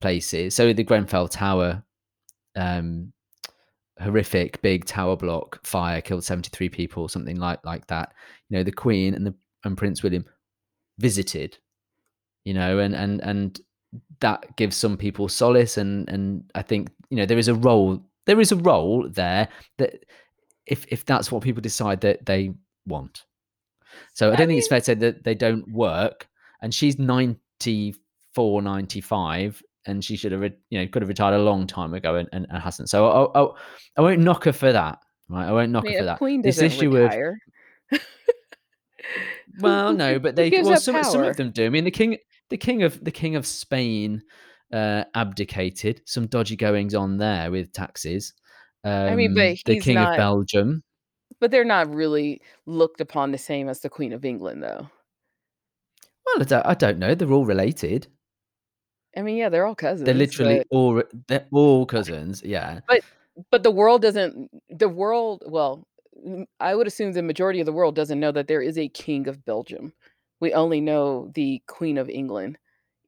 places. 0.00 0.54
So 0.54 0.72
the 0.72 0.84
Grenfell 0.84 1.28
Tower, 1.28 1.82
um, 2.56 3.12
horrific 4.00 4.60
big 4.62 4.84
tower 4.84 5.16
block 5.16 5.64
fire 5.64 6.00
killed 6.00 6.24
73 6.24 6.68
people, 6.68 7.08
something 7.08 7.36
like 7.36 7.64
like 7.64 7.86
that. 7.88 8.12
You 8.48 8.58
know, 8.58 8.62
the 8.62 8.72
Queen 8.72 9.14
and 9.14 9.26
the 9.26 9.34
and 9.64 9.76
Prince 9.76 10.02
William 10.02 10.24
visited, 10.98 11.58
you 12.44 12.54
know, 12.54 12.78
and 12.78 12.94
and 12.94 13.20
and 13.20 13.60
that 14.20 14.56
gives 14.56 14.76
some 14.76 14.96
people 14.96 15.28
solace 15.28 15.76
and 15.76 16.08
and 16.08 16.50
I 16.54 16.62
think, 16.62 16.90
you 17.10 17.16
know, 17.16 17.26
there 17.26 17.38
is 17.38 17.48
a 17.48 17.54
role 17.54 18.02
there 18.26 18.40
is 18.40 18.52
a 18.52 18.56
role 18.56 19.08
there 19.08 19.48
that 19.78 20.04
if 20.66 20.86
if 20.88 21.04
that's 21.04 21.32
what 21.32 21.42
people 21.42 21.62
decide 21.62 22.00
that 22.02 22.26
they 22.26 22.52
want. 22.86 23.24
So 24.14 24.26
I 24.26 24.30
don't 24.30 24.34
I 24.34 24.36
think 24.38 24.48
mean, 24.50 24.58
it's 24.58 24.68
fair 24.68 24.80
to 24.80 24.84
say 24.84 24.94
that 24.94 25.24
they 25.24 25.34
don't 25.34 25.70
work. 25.72 26.28
And 26.62 26.74
she's 26.74 26.98
94, 26.98 28.62
95, 28.62 29.62
and 29.86 30.04
she 30.04 30.16
should 30.16 30.32
have, 30.32 30.42
you 30.42 30.78
know, 30.78 30.86
could 30.88 31.02
have 31.02 31.08
retired 31.08 31.34
a 31.34 31.42
long 31.42 31.66
time 31.66 31.94
ago 31.94 32.16
and, 32.16 32.28
and, 32.32 32.46
and 32.50 32.62
hasn't. 32.62 32.90
So 32.90 33.06
I, 33.06 33.40
I, 33.40 33.46
I, 33.98 34.00
won't 34.02 34.20
knock 34.20 34.44
her 34.44 34.52
for 34.52 34.72
that. 34.72 34.98
Right, 35.28 35.46
I 35.46 35.52
won't 35.52 35.70
knock 35.70 35.84
I 35.84 35.88
mean, 35.88 35.92
her 35.94 36.00
for 36.00 36.04
that. 36.06 36.18
Queen 36.18 36.42
this 36.42 36.60
issue 36.60 36.90
retire. 36.90 37.38
of 37.92 38.00
well, 39.60 39.92
no, 39.92 40.18
but 40.20 40.36
they 40.36 40.50
well 40.50 40.76
some, 40.76 41.02
some 41.04 41.24
of 41.24 41.36
them 41.36 41.50
do. 41.50 41.66
I 41.66 41.68
mean, 41.68 41.84
the 41.84 41.90
king, 41.90 42.18
the 42.50 42.56
king 42.56 42.82
of 42.82 43.02
the 43.02 43.10
king 43.10 43.36
of 43.36 43.46
Spain 43.46 44.22
uh, 44.72 45.04
abdicated. 45.14 46.02
Some 46.04 46.26
dodgy 46.26 46.56
goings 46.56 46.94
on 46.94 47.16
there 47.16 47.50
with 47.50 47.72
taxes. 47.72 48.34
Um, 48.84 48.92
I 48.92 49.14
mean, 49.14 49.34
but 49.34 49.50
um, 49.50 49.56
the 49.66 49.80
king 49.80 49.94
not, 49.94 50.12
of 50.12 50.16
Belgium. 50.16 50.82
But 51.40 51.50
they're 51.50 51.64
not 51.64 51.92
really 51.94 52.40
looked 52.66 53.00
upon 53.00 53.32
the 53.32 53.38
same 53.38 53.68
as 53.68 53.80
the 53.80 53.88
Queen 53.88 54.12
of 54.12 54.24
England, 54.24 54.62
though. 54.62 54.88
Well, 56.26 56.40
I 56.40 56.44
don't, 56.44 56.66
I 56.66 56.74
don't 56.74 56.98
know. 56.98 57.14
They're 57.14 57.32
all 57.32 57.46
related. 57.46 58.08
I 59.16 59.22
mean, 59.22 59.36
yeah, 59.36 59.48
they're 59.48 59.66
all 59.66 59.74
cousins. 59.74 60.06
They're 60.06 60.14
literally 60.14 60.58
but... 60.58 60.66
all 60.70 61.02
they're 61.26 61.46
all 61.50 61.86
cousins. 61.86 62.42
Yeah, 62.44 62.80
but 62.86 63.00
but 63.50 63.62
the 63.62 63.70
world 63.70 64.02
doesn't. 64.02 64.50
The 64.68 64.88
world, 64.88 65.42
well, 65.46 65.86
I 66.58 66.74
would 66.74 66.86
assume 66.86 67.12
the 67.12 67.22
majority 67.22 67.60
of 67.60 67.66
the 67.66 67.72
world 67.72 67.94
doesn't 67.94 68.20
know 68.20 68.32
that 68.32 68.48
there 68.48 68.62
is 68.62 68.78
a 68.78 68.88
king 68.88 69.26
of 69.28 69.44
Belgium. 69.44 69.92
We 70.40 70.52
only 70.54 70.80
know 70.80 71.30
the 71.34 71.62
Queen 71.66 71.98
of 71.98 72.08
England 72.08 72.58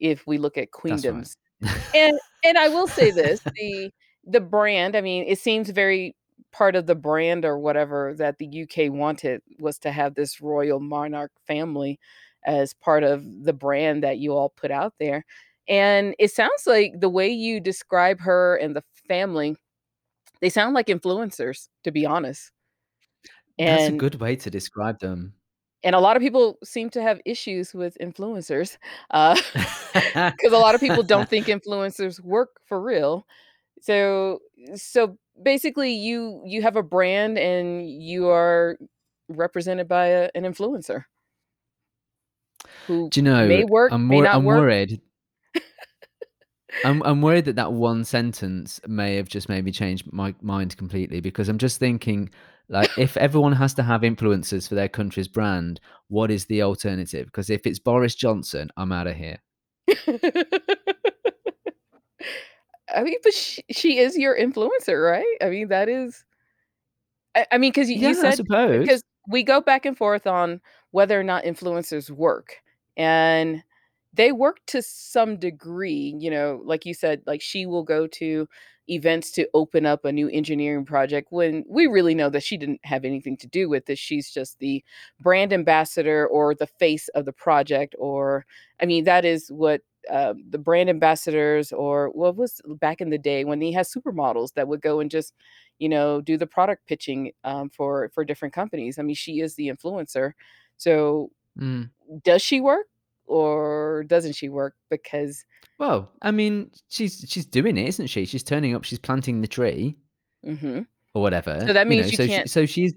if 0.01 0.27
we 0.27 0.38
look 0.38 0.59
at 0.59 0.71
queendoms. 0.71 1.37
Right. 1.61 1.77
and 1.95 2.19
and 2.45 2.59
I 2.59 2.69
will 2.69 2.88
say 2.88 3.11
this: 3.11 3.41
the 3.55 3.93
the 4.25 4.41
brand. 4.41 4.97
I 4.97 5.01
mean, 5.01 5.25
it 5.27 5.38
seems 5.38 5.71
very 5.71 6.17
part 6.53 6.77
of 6.77 6.87
the 6.87 6.95
brand 6.95 7.45
or 7.45 7.59
whatever 7.59 8.15
that 8.19 8.38
the 8.38 8.62
UK 8.62 8.93
wanted 8.93 9.41
was 9.59 9.79
to 9.79 9.91
have 9.91 10.15
this 10.15 10.41
royal 10.41 10.81
monarch 10.81 11.33
family 11.47 11.99
as 12.45 12.75
part 12.75 13.05
of 13.05 13.23
the 13.45 13.53
brand 13.53 14.03
that 14.03 14.19
you 14.19 14.35
all 14.35 14.51
put 14.51 14.71
out 14.71 14.93
there. 14.99 15.25
And 15.68 16.14
it 16.18 16.33
sounds 16.33 16.66
like 16.66 17.01
the 17.01 17.09
way 17.09 17.29
you 17.29 17.61
describe 17.61 18.20
her 18.20 18.57
and 18.57 18.75
the 18.75 18.83
family, 19.09 19.57
they 20.40 20.48
sound 20.48 20.75
like 20.75 20.87
influencers, 20.87 21.68
to 21.85 21.92
be 21.92 22.05
honest. 22.05 22.51
And, 23.59 23.68
That's 23.68 23.94
a 23.94 23.96
good 23.96 24.16
way 24.16 24.37
to 24.37 24.51
describe 24.51 24.98
them. 24.98 25.35
And 25.85 25.94
a 25.94 26.01
lot 26.01 26.16
of 26.16 26.22
people 26.22 26.59
seem 26.64 26.90
to 26.90 27.03
have 27.03 27.20
issues 27.25 27.75
with 27.75 27.96
influencers 28.01 28.77
because 29.11 29.42
uh, 30.14 30.33
a 30.51 30.59
lot 30.59 30.75
of 30.75 30.81
people 30.81 31.03
don't 31.03 31.29
think 31.29 31.46
influencers 31.48 32.20
work 32.22 32.51
for 32.66 32.81
real. 32.81 33.27
So, 33.81 34.38
so 34.77 35.18
basically 35.42 35.92
you 35.92 36.42
you 36.44 36.62
have 36.62 36.77
a 36.77 36.83
brand 36.85 37.37
and 37.37 37.88
you 37.88 38.29
are 38.29 38.79
represented 39.29 39.88
by 39.88 40.07
a, 40.07 40.31
an 40.35 40.44
influencer 40.44 41.05
who 42.87 43.09
Do 43.11 43.20
you 43.20 43.25
know? 43.25 43.46
may 43.46 43.64
work, 43.64 43.92
I'm 43.92 44.09
may 44.09 44.20
not 44.20 44.37
I'm 44.37 44.44
work. 44.44 44.61
worried. 44.61 45.01
I'm 46.85 47.02
I'm 47.02 47.20
worried 47.22 47.44
that 47.46 47.56
that 47.56 47.72
one 47.72 48.04
sentence 48.04 48.80
may 48.87 49.16
have 49.16 49.28
just 49.28 49.48
made 49.48 49.64
me 49.64 49.72
change 49.72 50.04
my 50.11 50.35
mind 50.40 50.76
completely 50.76 51.20
because 51.20 51.48
I'm 51.48 51.58
just 51.58 51.78
thinking 51.78 52.30
like 52.68 52.90
if 52.98 53.16
everyone 53.16 53.52
has 53.52 53.74
to 53.74 53.82
have 53.82 54.02
influencers 54.02 54.68
for 54.68 54.74
their 54.74 54.88
country's 54.88 55.28
brand, 55.28 55.80
what 56.08 56.30
is 56.30 56.46
the 56.46 56.62
alternative? 56.62 57.26
Because 57.26 57.50
if 57.50 57.66
it's 57.66 57.78
Boris 57.78 58.14
Johnson, 58.14 58.70
I'm 58.76 58.92
out 58.92 59.06
of 59.06 59.16
here. 59.16 59.38
I 62.94 63.02
mean, 63.02 63.16
but 63.22 63.32
she, 63.32 63.62
she 63.70 63.98
is 63.98 64.18
your 64.18 64.38
influencer, 64.38 65.02
right? 65.02 65.37
I 65.40 65.48
mean, 65.48 65.68
that 65.68 65.88
is. 65.88 66.24
I, 67.35 67.46
I 67.52 67.58
mean, 67.58 67.70
because 67.70 67.88
you, 67.88 67.96
yeah, 67.96 68.08
you 68.08 68.14
said 68.14 68.38
because 68.38 69.02
we 69.28 69.42
go 69.42 69.61
back 69.61 69.87
and 69.87 69.96
forth 69.96 70.26
on 70.26 70.61
whether 70.90 71.18
or 71.18 71.24
not 71.24 71.44
influencers 71.44 72.11
work, 72.11 72.56
and 72.96 73.62
they 74.14 74.33
work 74.33 74.59
to 74.68 74.83
some 74.83 75.37
degree. 75.37 76.14
You 76.18 76.31
know, 76.31 76.62
like 76.64 76.87
you 76.87 76.94
said, 76.94 77.22
like 77.27 77.40
she 77.40 77.66
will 77.66 77.83
go 77.83 78.07
to 78.09 78.48
events 78.88 79.31
to 79.31 79.48
open 79.55 79.87
up 79.87 80.05
a 80.05 80.12
new 80.12 80.29
engineering 80.29 80.85
project 80.85 81.29
when 81.31 81.64
we 81.68 81.87
really 81.87 82.14
know 82.14 82.29
that 82.29 82.42
she 82.42 82.57
didn't 82.57 82.81
have 82.85 83.05
anything 83.05 83.37
to 83.38 83.46
do 83.46 83.68
with 83.68 83.87
this. 83.87 83.98
She's 83.98 84.31
just 84.31 84.59
the 84.59 84.85
brand 85.20 85.53
ambassador 85.53 86.27
or 86.27 86.55
the 86.55 86.66
face 86.66 87.09
of 87.09 87.25
the 87.25 87.33
project, 87.33 87.94
or 87.98 88.44
I 88.81 88.87
mean, 88.87 89.05
that 89.05 89.25
is 89.25 89.48
what 89.48 89.83
uh, 90.11 90.35
the 90.51 90.59
brand 90.59 90.90
ambassadors 90.90 91.72
or 91.72 92.11
what 92.11 92.37
was 92.37 92.61
back 92.66 93.01
in 93.01 93.11
the 93.11 93.18
day 93.18 93.44
when 93.44 93.61
he 93.61 93.72
has 93.72 93.92
supermodels 93.92 94.53
that 94.55 94.66
would 94.66 94.81
go 94.83 94.98
and 95.01 95.11
just 95.11 95.35
you 95.79 95.88
know 95.88 96.20
do 96.20 96.37
the 96.37 96.46
product 96.46 96.87
pitching 96.87 97.31
um, 97.44 97.70
for 97.70 98.11
for 98.12 98.25
different 98.25 98.53
companies 98.53 98.98
i 98.98 99.03
mean 99.03 99.14
she 99.14 99.40
is 99.40 99.55
the 99.55 99.68
influencer 99.68 100.33
so 100.77 101.31
mm. 101.59 101.88
does 102.25 102.42
she 102.42 102.61
work 102.61 102.87
or 103.33 104.05
doesn't 104.05 104.35
she 104.35 104.49
work 104.49 104.75
because 104.90 105.45
well 105.79 106.11
i 106.23 106.31
mean 106.31 106.71
she's 106.88 107.25
she's 107.29 107.47
doing 107.47 107.77
it 107.77 107.88
isn't 107.88 108.07
she 108.09 108.25
she's 108.25 108.42
turning 108.42 108.75
up 108.75 108.85
she's 108.85 108.99
planting 108.99 109.40
the 109.40 109.49
tree 109.49 109.97
mm-hmm. 110.47 110.81
or 111.14 111.23
whatever 111.23 111.59
so 111.66 111.73
that 111.73 111.88
means 111.88 112.12
you, 112.12 112.18
know, 112.18 112.25
you 112.25 112.29
so 112.31 112.35
can't 112.37 112.49
she, 112.49 112.53
so 112.53 112.66
she's 112.66 112.95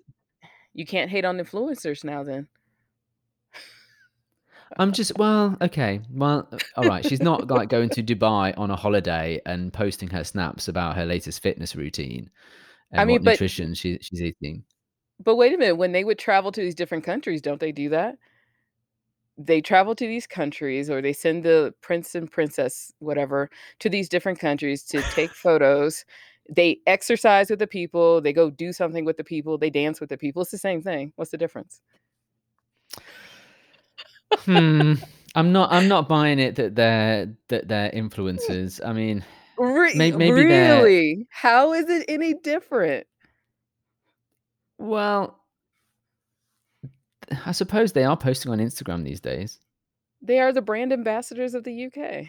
you 0.73 0.85
can't 0.85 1.09
hate 1.09 1.25
on 1.25 1.37
influencers 1.37 2.03
now 2.03 2.23
then 2.23 2.47
I'm 4.77 4.91
just 4.91 5.17
well, 5.17 5.55
okay. 5.61 6.01
Well, 6.11 6.49
uh, 6.51 6.57
all 6.75 6.85
right. 6.85 7.05
She's 7.05 7.21
not 7.21 7.47
like 7.47 7.69
going 7.69 7.89
to 7.91 8.03
Dubai 8.03 8.57
on 8.57 8.71
a 8.71 8.75
holiday 8.75 9.39
and 9.45 9.71
posting 9.71 10.09
her 10.09 10.23
snaps 10.23 10.67
about 10.67 10.97
her 10.97 11.05
latest 11.05 11.41
fitness 11.43 11.75
routine 11.75 12.31
and 12.91 13.01
I 13.01 13.05
mean, 13.05 13.15
what 13.15 13.23
but, 13.23 13.31
nutrition 13.31 13.73
she, 13.73 13.97
she's 14.01 14.21
eating. 14.21 14.63
But 15.23 15.35
wait 15.35 15.53
a 15.53 15.57
minute, 15.57 15.75
when 15.75 15.91
they 15.91 16.03
would 16.03 16.19
travel 16.19 16.51
to 16.51 16.61
these 16.61 16.75
different 16.75 17.03
countries, 17.03 17.41
don't 17.41 17.59
they 17.59 17.71
do 17.71 17.89
that? 17.89 18.17
They 19.37 19.61
travel 19.61 19.95
to 19.95 20.07
these 20.07 20.27
countries 20.27 20.89
or 20.89 21.01
they 21.01 21.13
send 21.13 21.43
the 21.43 21.73
prince 21.81 22.15
and 22.15 22.31
princess 22.31 22.93
whatever 22.99 23.49
to 23.79 23.89
these 23.89 24.09
different 24.09 24.39
countries 24.39 24.83
to 24.85 25.01
take 25.01 25.29
photos. 25.33 26.05
They 26.49 26.79
exercise 26.85 27.49
with 27.49 27.59
the 27.59 27.67
people, 27.67 28.21
they 28.21 28.33
go 28.33 28.49
do 28.49 28.71
something 28.71 29.03
with 29.03 29.17
the 29.17 29.23
people, 29.23 29.57
they 29.57 29.69
dance 29.69 29.99
with 29.99 30.09
the 30.09 30.17
people. 30.17 30.43
It's 30.43 30.51
the 30.51 30.57
same 30.57 30.81
thing. 30.81 31.11
What's 31.15 31.31
the 31.31 31.37
difference? 31.37 31.81
hmm. 34.39 34.93
I'm 35.35 35.51
not. 35.51 35.71
I'm 35.73 35.89
not 35.89 36.07
buying 36.07 36.39
it 36.39 36.55
that 36.55 36.75
they're 36.75 37.35
that 37.49 37.67
they're 37.67 37.91
influencers. 37.91 38.79
I 38.83 38.93
mean, 38.93 39.25
Re- 39.57 39.93
maybe, 39.93 40.17
maybe 40.17 40.45
really? 40.45 41.27
How 41.29 41.73
is 41.73 41.89
it 41.89 42.05
any 42.07 42.33
different? 42.33 43.05
Well, 44.77 45.39
I 47.45 47.51
suppose 47.51 47.91
they 47.93 48.03
are 48.03 48.17
posting 48.17 48.51
on 48.51 48.59
Instagram 48.59 49.03
these 49.03 49.19
days. 49.19 49.59
They 50.21 50.39
are 50.39 50.51
the 50.53 50.61
brand 50.61 50.93
ambassadors 50.93 51.53
of 51.53 51.63
the 51.63 51.85
UK. 51.85 52.27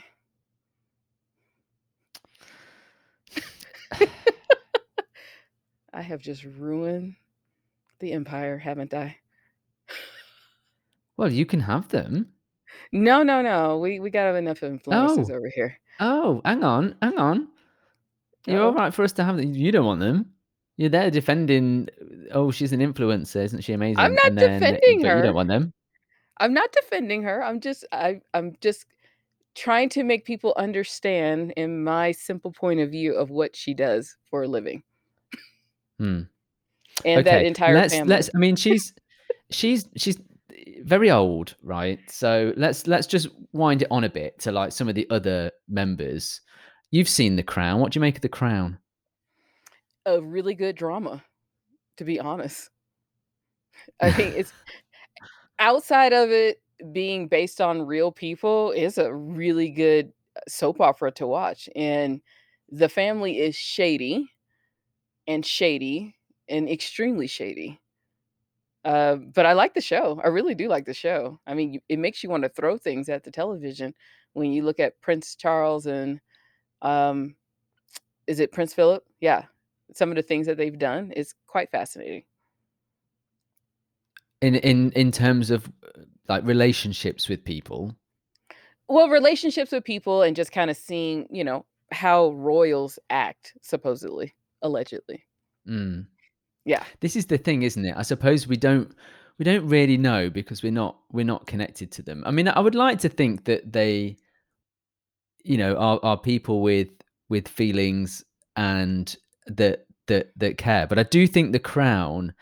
I 5.92 6.02
have 6.02 6.20
just 6.20 6.44
ruined 6.44 7.14
the 8.00 8.12
empire, 8.12 8.58
haven't 8.58 8.92
I? 8.92 9.16
Well, 11.16 11.32
you 11.32 11.46
can 11.46 11.60
have 11.60 11.88
them. 11.88 12.28
No, 12.92 13.22
no, 13.22 13.40
no. 13.40 13.78
We 13.78 14.00
we 14.00 14.10
got 14.10 14.34
enough 14.34 14.60
influencers 14.60 15.30
Oh. 15.30 15.34
over 15.34 15.48
here. 15.54 15.78
Oh, 15.98 16.42
hang 16.44 16.62
on, 16.62 16.94
hang 17.00 17.16
on. 17.18 17.48
You're 18.46 18.60
Uh-oh. 18.60 18.66
all 18.66 18.74
right 18.74 18.92
for 18.92 19.02
us 19.02 19.12
to 19.12 19.24
have 19.24 19.38
them. 19.38 19.54
You 19.54 19.72
don't 19.72 19.86
want 19.86 20.00
them. 20.00 20.32
You're 20.76 20.90
there 20.90 21.10
defending. 21.10 21.88
Oh, 22.32 22.50
she's 22.50 22.72
an 22.72 22.80
influencer, 22.80 23.44
isn't 23.44 23.62
she 23.62 23.72
amazing? 23.72 23.98
I'm 23.98 24.14
not 24.14 24.26
and 24.26 24.38
then, 24.38 24.60
defending 24.60 25.00
but 25.02 25.08
you 25.08 25.16
her. 25.16 25.22
don't 25.22 25.34
want 25.34 25.48
them. 25.48 25.72
I'm 26.38 26.52
not 26.52 26.72
defending 26.72 27.22
her. 27.22 27.42
I'm 27.42 27.60
just 27.60 27.84
I 27.92 28.20
I'm 28.34 28.56
just 28.60 28.86
trying 29.54 29.88
to 29.88 30.04
make 30.04 30.26
people 30.26 30.52
understand 30.58 31.52
in 31.56 31.82
my 31.82 32.12
simple 32.12 32.52
point 32.52 32.80
of 32.80 32.90
view 32.90 33.14
of 33.14 33.30
what 33.30 33.56
she 33.56 33.72
does 33.72 34.16
for 34.30 34.42
a 34.42 34.48
living. 34.48 34.82
Hmm. 35.98 36.22
And 37.04 37.26
that 37.26 37.44
entire 37.44 37.74
let's 37.74 37.94
family. 37.94 38.10
let's. 38.10 38.30
I 38.34 38.38
mean, 38.38 38.56
she's 38.56 38.92
she's 39.50 39.88
she's 39.96 40.18
very 40.82 41.10
old, 41.10 41.56
right? 41.62 41.98
So 42.08 42.52
let's 42.56 42.86
let's 42.86 43.06
just 43.06 43.28
wind 43.52 43.82
it 43.82 43.88
on 43.90 44.04
a 44.04 44.10
bit 44.10 44.38
to 44.40 44.52
like 44.52 44.72
some 44.72 44.88
of 44.88 44.94
the 44.94 45.06
other 45.10 45.50
members. 45.68 46.40
You've 46.90 47.08
seen 47.08 47.36
The 47.36 47.42
Crown. 47.42 47.80
What 47.80 47.92
do 47.92 47.98
you 47.98 48.02
make 48.02 48.16
of 48.16 48.22
The 48.22 48.28
Crown? 48.28 48.78
A 50.06 50.22
really 50.22 50.54
good 50.54 50.74
drama, 50.74 51.22
to 51.98 52.04
be 52.04 52.20
honest. 52.20 52.70
I 54.00 54.10
think 54.10 54.36
it's 54.36 54.52
outside 55.58 56.12
of 56.12 56.30
it 56.30 56.62
being 56.92 57.28
based 57.28 57.60
on 57.60 57.82
real 57.86 58.12
people, 58.12 58.72
it's 58.72 58.98
a 58.98 59.12
really 59.14 59.70
good 59.70 60.12
uh, 60.36 60.40
soap 60.48 60.80
opera 60.80 61.12
to 61.12 61.26
watch, 61.26 61.68
and 61.76 62.20
the 62.70 62.88
family 62.88 63.38
is 63.40 63.56
shady 63.56 64.30
and 65.26 65.44
shady 65.46 66.16
and 66.48 66.68
extremely 66.68 67.26
shady. 67.26 67.80
Uh, 68.84 69.16
but 69.16 69.46
I 69.46 69.52
like 69.54 69.74
the 69.74 69.80
show. 69.80 70.20
I 70.22 70.28
really 70.28 70.54
do 70.54 70.68
like 70.68 70.84
the 70.86 70.94
show. 70.94 71.40
I 71.46 71.54
mean, 71.54 71.80
it 71.88 71.98
makes 71.98 72.22
you 72.22 72.30
wanna 72.30 72.48
throw 72.48 72.78
things 72.78 73.08
at 73.08 73.24
the 73.24 73.30
television 73.32 73.94
when 74.34 74.52
you 74.52 74.62
look 74.62 74.78
at 74.78 75.00
Prince 75.00 75.34
Charles 75.36 75.86
and, 75.86 76.20
um 76.82 77.36
is 78.28 78.40
it 78.40 78.52
Prince 78.52 78.74
Philip? 78.74 79.04
Yeah. 79.20 79.44
Some 79.94 80.10
of 80.10 80.16
the 80.16 80.22
things 80.22 80.46
that 80.46 80.56
they've 80.56 80.78
done 80.78 81.12
is 81.12 81.34
quite 81.46 81.70
fascinating. 81.70 82.24
In 84.40 84.54
in 84.56 84.92
in 84.92 85.10
terms 85.10 85.50
of 85.50 85.70
like 86.28 86.44
relationships 86.44 87.28
with 87.28 87.44
people. 87.44 87.94
Well, 88.88 89.08
relationships 89.08 89.72
with 89.72 89.84
people 89.84 90.22
and 90.22 90.36
just 90.36 90.52
kinda 90.52 90.74
seeing, 90.74 91.26
you 91.30 91.44
know, 91.44 91.64
how 91.92 92.30
royals 92.30 92.98
act, 93.10 93.54
supposedly, 93.62 94.34
allegedly. 94.62 95.24
Mm. 95.68 96.06
Yeah. 96.64 96.84
This 97.00 97.16
is 97.16 97.26
the 97.26 97.38
thing, 97.38 97.62
isn't 97.62 97.84
it? 97.84 97.94
I 97.96 98.02
suppose 98.02 98.46
we 98.46 98.56
don't 98.56 98.92
we 99.38 99.44
don't 99.44 99.66
really 99.68 99.96
know 99.96 100.30
because 100.30 100.62
we're 100.62 100.72
not 100.72 100.98
we're 101.12 101.24
not 101.24 101.46
connected 101.46 101.92
to 101.92 102.02
them. 102.02 102.22
I 102.26 102.30
mean, 102.30 102.48
I 102.48 102.60
would 102.60 102.74
like 102.74 102.98
to 103.00 103.08
think 103.08 103.44
that 103.44 103.72
they, 103.72 104.16
you 105.44 105.56
know, 105.58 105.76
are 105.76 106.00
are 106.02 106.18
people 106.18 106.62
with 106.62 106.88
with 107.28 107.48
feelings 107.48 108.24
and 108.56 109.14
that 109.46 109.86
that 110.06 110.32
that 110.36 110.58
care. 110.58 110.86
But 110.86 110.98
I 110.98 111.02
do 111.04 111.26
think 111.26 111.52
The 111.52 111.58
Crown 111.58 112.34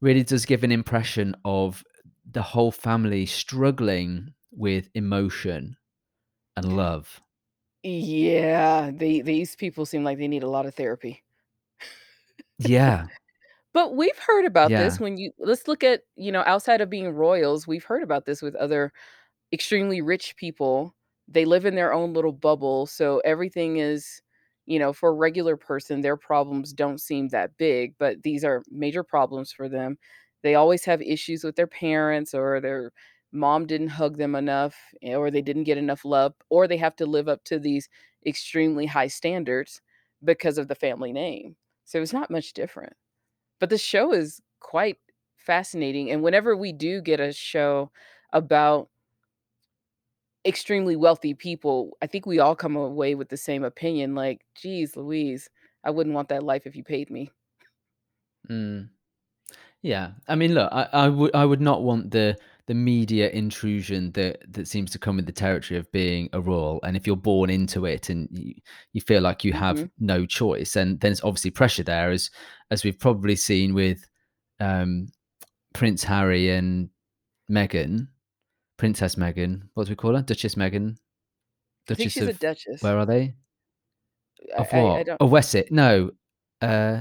really 0.00 0.22
does 0.22 0.44
give 0.44 0.64
an 0.64 0.72
impression 0.72 1.34
of 1.44 1.82
the 2.30 2.42
whole 2.42 2.72
family 2.72 3.26
struggling 3.26 4.32
with 4.52 4.88
emotion 4.94 5.76
and 6.56 6.76
love. 6.76 7.20
Yeah, 7.82 8.90
they 8.92 9.20
these 9.20 9.54
people 9.56 9.86
seem 9.86 10.02
like 10.04 10.18
they 10.18 10.28
need 10.28 10.42
a 10.42 10.48
lot 10.50 10.66
of 10.66 10.74
therapy. 10.74 11.22
Yeah. 12.58 13.06
But 13.72 13.94
we've 13.94 14.18
heard 14.18 14.46
about 14.46 14.70
Yeah. 14.70 14.82
this 14.84 14.98
when 15.00 15.16
you 15.18 15.32
let's 15.38 15.68
look 15.68 15.84
at, 15.84 16.02
you 16.16 16.32
know, 16.32 16.42
outside 16.46 16.80
of 16.80 16.90
being 16.90 17.10
royals, 17.10 17.66
we've 17.66 17.84
heard 17.84 18.02
about 18.02 18.24
this 18.24 18.42
with 18.42 18.54
other 18.56 18.92
extremely 19.52 20.00
rich 20.00 20.36
people. 20.36 20.94
They 21.28 21.44
live 21.44 21.66
in 21.66 21.74
their 21.74 21.92
own 21.92 22.12
little 22.14 22.32
bubble, 22.32 22.86
so 22.86 23.20
everything 23.24 23.78
is, 23.78 24.22
you 24.66 24.78
know, 24.78 24.92
for 24.92 25.10
a 25.10 25.12
regular 25.12 25.56
person, 25.56 26.00
their 26.00 26.16
problems 26.16 26.72
don't 26.72 27.00
seem 27.00 27.28
that 27.28 27.56
big, 27.56 27.94
but 27.98 28.22
these 28.22 28.44
are 28.44 28.62
major 28.70 29.02
problems 29.04 29.52
for 29.52 29.68
them. 29.68 29.98
They 30.42 30.54
always 30.54 30.84
have 30.84 31.02
issues 31.02 31.44
with 31.44 31.56
their 31.56 31.66
parents 31.66 32.34
or 32.34 32.60
their 32.60 32.92
mom 33.32 33.66
didn't 33.66 33.88
hug 33.88 34.16
them 34.18 34.34
enough, 34.34 34.76
eh, 35.02 35.14
or 35.14 35.30
they 35.30 35.42
didn't 35.42 35.64
get 35.64 35.78
enough 35.78 36.04
love, 36.04 36.34
or 36.50 36.66
they 36.68 36.76
have 36.78 36.96
to 36.96 37.06
live 37.06 37.28
up 37.28 37.44
to 37.44 37.58
these 37.58 37.88
extremely 38.26 38.86
high 38.86 39.08
standards 39.08 39.80
because 40.24 40.58
of 40.58 40.68
the 40.68 40.74
family 40.74 41.12
name. 41.12 41.56
So 41.84 42.00
it's 42.02 42.12
not 42.12 42.30
much 42.30 42.52
different. 42.52 42.94
But 43.60 43.70
the 43.70 43.78
show 43.78 44.12
is 44.12 44.40
quite 44.60 44.98
fascinating, 45.36 46.10
and 46.10 46.22
whenever 46.22 46.56
we 46.56 46.72
do 46.72 47.00
get 47.00 47.20
a 47.20 47.32
show 47.32 47.90
about 48.32 48.88
extremely 50.46 50.96
wealthy 50.96 51.34
people, 51.34 51.96
I 52.02 52.06
think 52.06 52.26
we 52.26 52.38
all 52.40 52.56
come 52.56 52.76
away 52.76 53.14
with 53.14 53.28
the 53.28 53.36
same 53.36 53.64
opinion, 53.64 54.14
like, 54.14 54.44
"Geez 54.54 54.96
Louise, 54.96 55.50
I 55.84 55.90
wouldn't 55.90 56.14
want 56.14 56.28
that 56.30 56.42
life 56.42 56.66
if 56.66 56.76
you 56.76 56.84
paid 56.84 57.10
me." 57.10 57.30
Mm. 58.50 58.88
Yeah. 59.82 60.12
I 60.28 60.34
mean, 60.34 60.54
look, 60.54 60.70
I 60.72 60.88
I 60.92 61.08
would 61.08 61.34
I 61.34 61.44
would 61.44 61.60
not 61.60 61.82
want 61.82 62.10
the 62.10 62.36
the 62.66 62.74
media 62.74 63.30
intrusion 63.30 64.12
that 64.12 64.42
that 64.52 64.68
seems 64.68 64.90
to 64.92 64.98
come 64.98 65.16
with 65.16 65.26
the 65.26 65.32
territory 65.32 65.78
of 65.78 65.90
being 65.92 66.28
a 66.32 66.40
royal. 66.40 66.80
And 66.82 66.96
if 66.96 67.06
you're 67.06 67.16
born 67.16 67.50
into 67.50 67.86
it 67.86 68.10
and 68.10 68.28
you, 68.32 68.54
you 68.92 69.00
feel 69.00 69.22
like 69.22 69.44
you 69.44 69.52
have 69.52 69.78
Mhm. 69.78 69.90
no 69.98 70.26
choice, 70.26 70.76
and 70.76 71.00
then 71.00 71.10
there's 71.10 71.22
obviously 71.22 71.50
pressure 71.52 71.84
there, 71.84 72.10
as 72.10 72.30
as 72.70 72.84
we've 72.84 72.98
probably 72.98 73.36
seen 73.36 73.74
with 73.74 74.08
um, 74.60 75.08
Prince 75.74 76.04
Harry 76.04 76.50
and 76.50 76.90
Meghan, 77.50 78.08
Princess 78.76 79.14
Meghan. 79.16 79.62
What 79.74 79.86
do 79.86 79.92
we 79.92 79.96
call 79.96 80.14
her? 80.14 80.22
Duchess 80.22 80.54
Meghan. 80.54 80.96
I 81.88 81.94
think 81.94 81.98
Duchess 82.10 82.12
she's 82.12 82.22
a 82.28 82.32
duchess. 82.32 82.82
where 82.82 82.98
are 82.98 83.06
they? 83.06 83.34
I 84.56 84.60
Of 84.60 84.68
I 84.72 84.78
I 84.78 84.82
what? 84.82 85.06
don't 85.06 85.20
Of 85.20 85.30
Wessex? 85.30 85.70
No, 85.70 86.10
uh, 86.60 87.00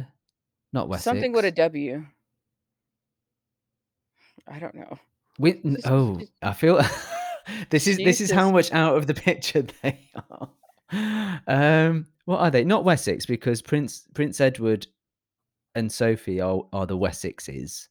not 0.74 0.88
Wessex. 0.90 1.04
something 1.04 1.32
with 1.34 1.46
a. 1.46 1.52
W. 1.52 2.06
I 4.48 4.60
don't 4.60 4.76
know. 4.76 5.00
She's 5.44 5.86
oh, 5.86 6.22
I 6.42 6.54
feel 6.54 6.82
this 7.70 7.88
is 7.88 7.98
this 7.98 8.22
is 8.22 8.32
how 8.32 8.52
much 8.52 8.72
out 8.72 8.96
of 8.96 9.08
the 9.08 9.14
picture 9.14 9.64
they 9.82 10.00
are. 10.30 11.42
Um, 11.48 12.08
what 12.26 12.40
are 12.40 12.52
they? 12.52 12.64
Not 12.64 12.86
Wessex, 12.86 13.26
because 13.26 13.62
Prince 13.62 14.08
Prince 14.14 14.40
Edward 14.40 14.88
and 15.74 15.92
Sophie 15.92 16.40
are 16.42 16.62
are 16.72 16.86
the 16.86 16.98
Wessexes. 16.98 17.88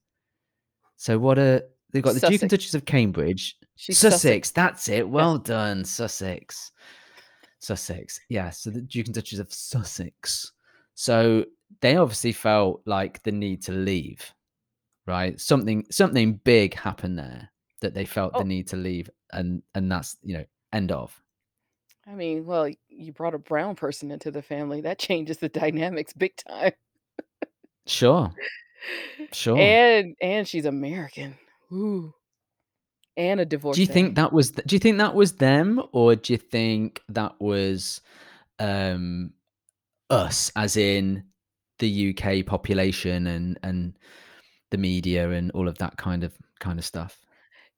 So 0.97 1.19
what 1.19 1.39
are 1.39 1.63
they've 1.93 2.03
got 2.03 2.15
the 2.15 2.29
Duke 2.29 2.43
and 2.43 2.51
Duchess 2.51 2.75
of 2.75 2.85
Cambridge. 2.85 3.57
She's 3.77 3.99
Sussex. 3.99 4.23
Sussex, 4.23 4.51
that's 4.53 4.89
it. 4.89 4.97
Yeah. 4.99 5.03
Well 5.03 5.39
done, 5.39 5.85
Sussex. 5.85 6.73
Sussex. 7.59 8.21
Yeah, 8.29 8.51
so 8.51 8.71
the 8.71 8.83
Duke 8.83 9.07
and 9.07 9.15
Duchess 9.15 9.39
of 9.39 9.53
Sussex. 9.53 10.53
So 10.95 11.45
they 11.81 11.97
obviously 11.97 12.33
felt 12.33 12.83
like 12.87 13.23
the 13.23 13.33
need 13.33 13.63
to 13.63 13.73
leave, 13.73 14.33
right? 15.07 15.41
Something 15.41 15.85
something 15.91 16.35
big 16.45 16.75
happened 16.75 17.19
there 17.19 17.51
that 17.81 17.95
they 17.95 18.05
felt 18.05 18.33
the 18.35 18.41
Oh, 18.41 18.43
need 18.43 18.69
to 18.69 18.77
leave 18.77 19.11
and 19.33 19.63
and 19.75 19.91
that's, 19.91 20.17
you 20.23 20.39
know, 20.39 20.45
end 20.73 20.93
of. 20.93 21.19
I 22.07 22.15
mean, 22.15 22.45
well, 22.45 22.69
you 22.89 23.13
brought 23.13 23.35
a 23.35 23.39
brown 23.39 23.77
person 23.77 24.11
into 24.11 24.31
the 24.31 24.43
family, 24.43 24.83
that 24.83 24.99
changes 24.99 25.39
the 25.39 25.49
dynamics 25.49 26.13
big 26.13 26.37
time. 26.37 26.73
Sure. 27.87 28.33
Sure. 29.33 29.57
And 29.57 30.15
and 30.21 30.47
she's 30.47 30.67
American. 30.67 31.39
Ooh. 31.73 32.13
And 33.17 33.41
a 33.41 33.45
divorce. 33.45 33.77
Do 33.77 33.83
you 33.83 33.87
think 33.87 34.17
that 34.17 34.33
was 34.33 34.53
th 34.53 34.67
do 34.67 34.75
you 34.75 34.81
think 34.81 34.99
that 34.99 35.15
was 35.15 35.35
them, 35.35 35.81
or 35.93 36.17
do 36.17 36.33
you 36.33 36.37
think 36.39 37.01
that 37.09 37.41
was, 37.41 38.01
um, 38.59 39.33
us, 40.11 40.51
as 40.57 40.77
in 40.77 41.25
the 41.79 41.89
UK 41.89 42.45
population 42.47 43.27
and 43.27 43.59
and 43.63 43.99
the 44.71 44.79
media 44.79 45.31
and 45.31 45.51
all 45.53 45.69
of 45.69 45.79
that 45.79 45.97
kind 45.97 46.25
of 46.25 46.37
kind 46.61 46.79
of 46.79 46.85
stuff? 46.85 47.25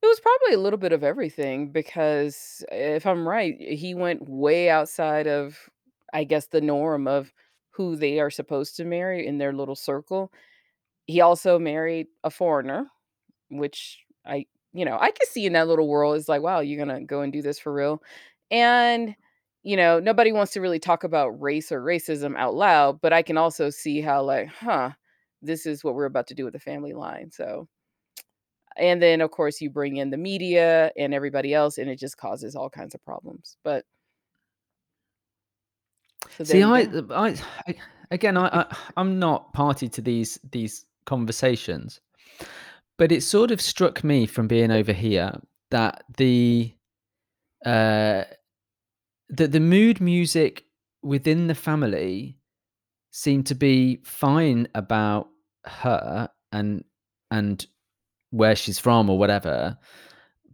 It 0.02 0.06
was 0.06 0.20
probably 0.20 0.54
a 0.54 0.58
little 0.60 0.78
bit 0.78 0.92
of 0.92 1.02
everything 1.02 1.72
because 1.72 2.64
if 2.70 3.06
I'm 3.06 3.26
right, 3.26 3.56
he 3.60 3.94
went 3.94 4.28
way 4.28 4.68
outside 4.68 5.26
of, 5.26 5.68
I 6.12 6.24
guess, 6.24 6.46
the 6.48 6.60
norm 6.60 7.06
of 7.08 7.32
who 7.70 7.96
they 7.96 8.20
are 8.20 8.30
supposed 8.30 8.76
to 8.76 8.84
marry 8.84 9.26
in 9.26 9.38
their 9.38 9.52
little 9.52 9.74
circle. 9.74 10.32
He 11.06 11.20
also 11.20 11.58
married 11.58 12.08
a 12.24 12.30
foreigner, 12.30 12.88
which 13.50 14.04
I, 14.26 14.46
you 14.76 14.84
know, 14.84 14.98
I 15.00 15.10
could 15.10 15.28
see 15.28 15.46
in 15.46 15.54
that 15.54 15.68
little 15.68 15.88
world 15.88 16.16
is 16.16 16.28
like, 16.28 16.42
wow, 16.42 16.60
you're 16.60 16.84
gonna 16.84 17.04
go 17.04 17.22
and 17.22 17.32
do 17.32 17.42
this 17.42 17.58
for 17.58 17.72
real. 17.72 18.02
And, 18.50 19.14
you 19.62 19.76
know, 19.76 19.98
nobody 20.00 20.32
wants 20.32 20.52
to 20.52 20.60
really 20.60 20.78
talk 20.78 21.04
about 21.04 21.40
race 21.40 21.72
or 21.72 21.80
racism 21.82 22.36
out 22.36 22.54
loud, 22.54 23.00
but 23.00 23.12
I 23.12 23.22
can 23.22 23.36
also 23.36 23.70
see 23.70 24.00
how, 24.00 24.22
like, 24.22 24.48
huh, 24.48 24.90
this 25.42 25.66
is 25.66 25.82
what 25.82 25.94
we're 25.94 26.04
about 26.06 26.28
to 26.28 26.34
do 26.34 26.44
with 26.44 26.52
the 26.52 26.60
family 26.60 26.92
line. 26.92 27.30
So 27.30 27.68
and 28.76 29.00
then, 29.02 29.20
of 29.22 29.30
course, 29.30 29.60
you 29.60 29.70
bring 29.70 29.96
in 29.96 30.10
the 30.10 30.18
media 30.18 30.92
and 30.96 31.14
everybody 31.14 31.54
else, 31.54 31.78
and 31.78 31.88
it 31.88 31.98
just 31.98 32.18
causes 32.18 32.54
all 32.54 32.68
kinds 32.68 32.94
of 32.94 33.04
problems, 33.04 33.56
but 33.64 33.84
so 36.38 36.44
See, 36.44 36.62
I. 36.62 36.80
I, 37.10 37.36
I 37.66 37.74
again, 38.10 38.36
I, 38.36 38.48
I, 38.48 38.76
I'm 38.96 39.18
not 39.18 39.52
party 39.52 39.88
to 39.88 40.02
these 40.02 40.38
these 40.50 40.84
conversations, 41.04 42.00
but 42.98 43.12
it 43.12 43.22
sort 43.22 43.50
of 43.50 43.60
struck 43.60 44.02
me 44.02 44.26
from 44.26 44.48
being 44.48 44.70
over 44.70 44.92
here 44.92 45.40
that 45.70 46.04
the, 46.16 46.72
uh, 47.64 48.24
that 49.28 49.52
the 49.52 49.60
mood 49.60 50.00
music 50.00 50.64
within 51.02 51.46
the 51.46 51.54
family 51.54 52.38
seemed 53.10 53.46
to 53.46 53.54
be 53.54 54.00
fine 54.04 54.68
about 54.74 55.28
her 55.64 56.28
and 56.52 56.84
and 57.30 57.66
where 58.30 58.54
she's 58.54 58.78
from 58.78 59.08
or 59.08 59.18
whatever, 59.18 59.78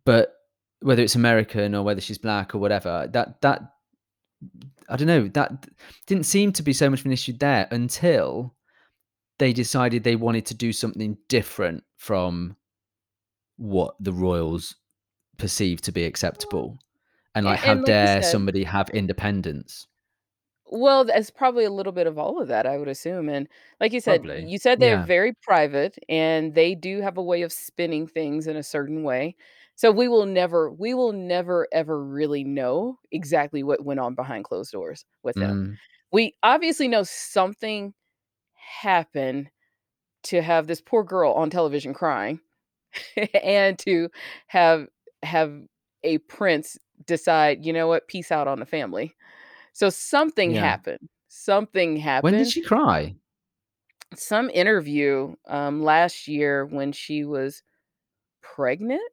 but 0.05 0.35
whether 0.81 1.03
it's 1.03 1.15
American 1.15 1.75
or 1.75 1.83
whether 1.83 2.01
she's 2.01 2.19
black 2.19 2.55
or 2.55 2.59
whatever, 2.59 3.09
that 3.13 3.41
that 3.41 3.63
I 4.89 4.97
don't 4.97 5.07
know, 5.07 5.29
that 5.29 5.67
didn't 6.07 6.27
seem 6.27 6.53
to 6.53 6.63
be 6.63 6.73
so 6.73 6.91
much 6.91 7.01
of 7.01 7.07
an 7.07 7.13
issue 7.13 7.33
there 7.33 7.69
until 7.71 8.55
they 9.43 9.53
decided 9.53 10.05
they 10.05 10.15
wanted 10.15 10.47
to 10.47 10.55
do 10.55 10.73
something 10.73 11.19
different 11.29 11.83
from 11.97 12.57
what 13.57 13.97
the 13.99 14.13
royals 14.13 14.77
perceived 15.37 15.83
to 15.83 15.91
be 15.91 16.05
acceptable. 16.05 16.79
And 17.35 17.45
like, 17.45 17.59
And 17.59 17.59
how 17.59 17.73
and 17.73 17.83
like 17.83 17.89
dare 17.89 18.23
said 18.23 18.23
somebody 18.23 18.63
have 18.63 18.89
independence? 18.91 19.89
Well, 20.67 21.09
it's 21.11 21.31
probably 21.31 21.65
a 21.65 21.71
little 21.71 21.93
bit 21.93 22.07
of 22.07 22.19
all 22.19 22.41
of 22.41 22.49
that, 22.49 22.67
I 22.67 22.79
would 22.79 22.89
assume, 22.89 23.29
and 23.29 23.49
like 23.81 23.93
you 23.93 24.01
said, 24.01 24.23
Probably. 24.23 24.47
you 24.49 24.59
said 24.59 24.79
they're 24.81 24.97
Yeah. 24.97 25.07
very 25.07 25.33
private, 25.43 25.99
and 26.09 26.55
they 26.55 26.75
do 26.75 27.01
have 27.01 27.19
a 27.19 27.23
way 27.23 27.43
of 27.43 27.53
spinning 27.53 28.07
things 28.07 28.47
in 28.47 28.57
a 28.57 28.63
certain 28.63 29.03
way. 29.03 29.35
So 29.75 29.91
we 29.91 30.07
will 30.09 30.25
never 30.27 30.71
we 30.71 30.95
will 30.95 31.13
never 31.13 31.67
ever 31.73 32.03
really 32.03 32.45
know 32.45 32.99
exactly 33.11 33.63
what 33.65 33.85
went 33.85 34.01
on 34.01 34.15
behind 34.15 34.45
closed 34.45 34.73
doors 34.73 35.05
with 35.25 35.37
them. 35.39 35.59
Mm. 35.65 35.79
We 36.13 36.35
obviously 36.43 36.89
know 36.89 37.03
something 37.03 37.93
happened 38.63 39.51
to 40.25 40.43
have 40.43 40.67
this 40.67 40.81
poor 40.81 41.05
girl 41.05 41.33
on 41.33 41.51
television 41.51 41.95
crying, 41.95 42.41
and 43.43 43.79
to 43.81 44.11
have 44.49 44.89
have 45.23 45.63
a 46.05 46.19
prince 46.19 46.79
decide, 47.07 47.65
"You 47.65 47.73
know 47.73 47.89
what? 47.89 48.09
Peace 48.09 48.33
out 48.33 48.49
on 48.49 48.61
the 48.61 48.67
family." 48.67 49.15
So 49.73 49.91
something 49.91 50.53
Yeah. 50.53 50.61
happened. 50.61 51.09
Something 51.29 51.97
happened. 51.97 52.35
When 52.35 52.45
did 52.45 52.53
she 52.53 52.63
cry? 52.63 53.17
Some 54.15 54.51
interview, 54.51 55.35
um, 55.47 55.83
last 55.83 56.29
year 56.29 56.67
when 56.67 56.93
she 56.93 57.25
was 57.25 57.63
pregnant? 58.43 59.12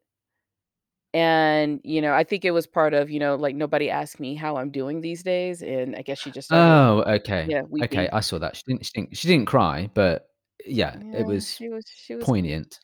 And, 1.13 1.81
you 1.83 2.01
know, 2.01 2.13
I 2.13 2.23
think 2.23 2.45
it 2.45 2.51
was 2.51 2.67
part 2.67 2.93
of, 2.93 3.09
you 3.09 3.19
know, 3.19 3.35
like, 3.35 3.55
"Nobody 3.55 3.89
asked 3.89 4.19
me 4.19 4.35
how 4.35 4.57
I'm 4.57 4.69
doing 4.71 5.01
these 5.01 5.23
days," 5.23 5.63
and 5.63 5.95
I 5.95 6.03
guess 6.03 6.19
she 6.19 6.31
just 6.31 6.47
started, 6.47 6.83
Oh, 6.91 7.03
okay. 7.07 7.51
yeah, 7.51 7.63
Okay, 7.81 8.09
weeping. 8.09 8.11
I 8.11 8.19
saw 8.21 8.39
that. 8.39 8.55
She 8.55 8.63
didn't 8.67 8.85
she 8.85 8.91
didn't 8.93 9.17
she 9.17 9.27
didn't 9.27 9.45
cry, 9.47 9.89
but 9.93 10.29
yeah, 10.65 11.01
it 11.11 11.23
Yeah, 11.23 11.27
was 11.27 11.57
she 11.57 11.69
was 11.69 11.85
she 11.87 12.15
was 12.15 12.31
poignant. 12.31 12.79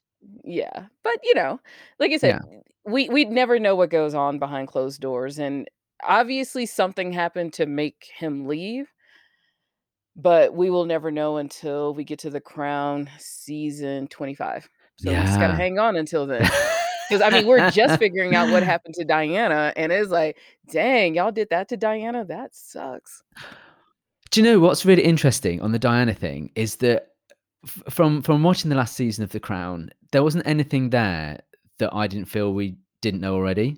yeah, 0.46 0.88
but, 1.04 1.18
you 1.24 1.36
know, 1.36 1.60
like 2.00 2.12
I 2.12 2.18
said, 2.18 2.38
Yeah. 2.38 2.40
we 2.86 3.10
we'd 3.10 3.30
never 3.32 3.60
know 3.60 3.76
what 3.76 3.90
goes 3.92 4.16
on 4.16 4.40
behind 4.40 4.70
closed 4.70 5.02
doors, 5.02 5.40
and 5.40 5.70
obviously 6.04 6.66
something 6.68 7.14
happened 7.14 7.54
to 7.56 7.66
make 7.68 8.12
him 8.18 8.48
leave 8.48 8.94
but 10.16 10.54
we 10.54 10.70
will 10.70 10.86
never 10.86 11.12
know 11.12 11.38
until 11.38 11.94
we 11.94 12.04
get 12.06 12.20
to 12.20 12.30
The 12.30 12.40
Crown 12.40 13.10
season 13.18 14.08
25. 14.08 14.70
So 14.96 15.14
we 15.14 15.26
just 15.26 15.40
gotta 15.40 15.54
Yeah. 15.54 15.56
hang 15.56 15.78
on 15.78 15.98
until 15.98 16.26
then. 16.26 16.50
'Cause, 17.10 17.22
I 17.22 17.30
mean, 17.30 17.46
we're 17.48 17.70
just 17.72 18.00
figuring 18.00 18.36
out 18.36 18.50
what 18.52 18.64
happened 18.64 18.96
to 18.96 19.06
Diana, 19.06 19.74
and 19.76 19.92
it's 19.92 20.10
like, 20.12 20.38
"Dang, 20.72 21.16
y'all 21.16 21.32
did 21.32 21.50
that 21.50 21.70
to 21.70 21.78
Diana? 21.78 22.26
That 22.26 22.56
sucks." 22.56 23.22
Do 24.32 24.42
you 24.42 24.46
know 24.46 24.60
what's 24.60 24.86
really 24.86 25.04
interesting 25.04 25.62
on 25.62 25.72
the 25.72 25.80
Diana 25.80 26.14
thing 26.14 26.52
is 26.56 26.78
that 26.78 27.10
f 27.64 27.82
from 27.90 28.22
from 28.22 28.44
watching 28.44 28.70
the 28.70 28.76
last 28.76 28.96
season 28.96 29.24
of 29.24 29.32
The 29.32 29.40
Crown, 29.40 29.90
there 30.12 30.24
wasn't 30.24 30.48
anything 30.48 30.90
there 30.90 31.40
that 31.80 31.94
I 31.94 32.08
didn't 32.08 32.28
feel 32.30 32.54
we 32.54 32.76
didn't 33.02 33.22
know 33.22 33.36
already. 33.36 33.78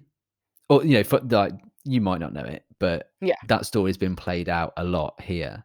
Or, 0.70 0.84
you 0.84 0.94
know, 0.98 1.04
for 1.04 1.20
like, 1.20 1.54
you 1.86 2.02
might 2.02 2.20
not 2.20 2.34
know 2.34 2.44
it, 2.44 2.66
but 2.80 3.12
Yeah. 3.22 3.36
that 3.48 3.66
story's 3.66 3.98
been 3.98 4.16
played 4.16 4.50
out 4.50 4.74
a 4.78 4.84
lot 4.84 5.20
here 5.22 5.64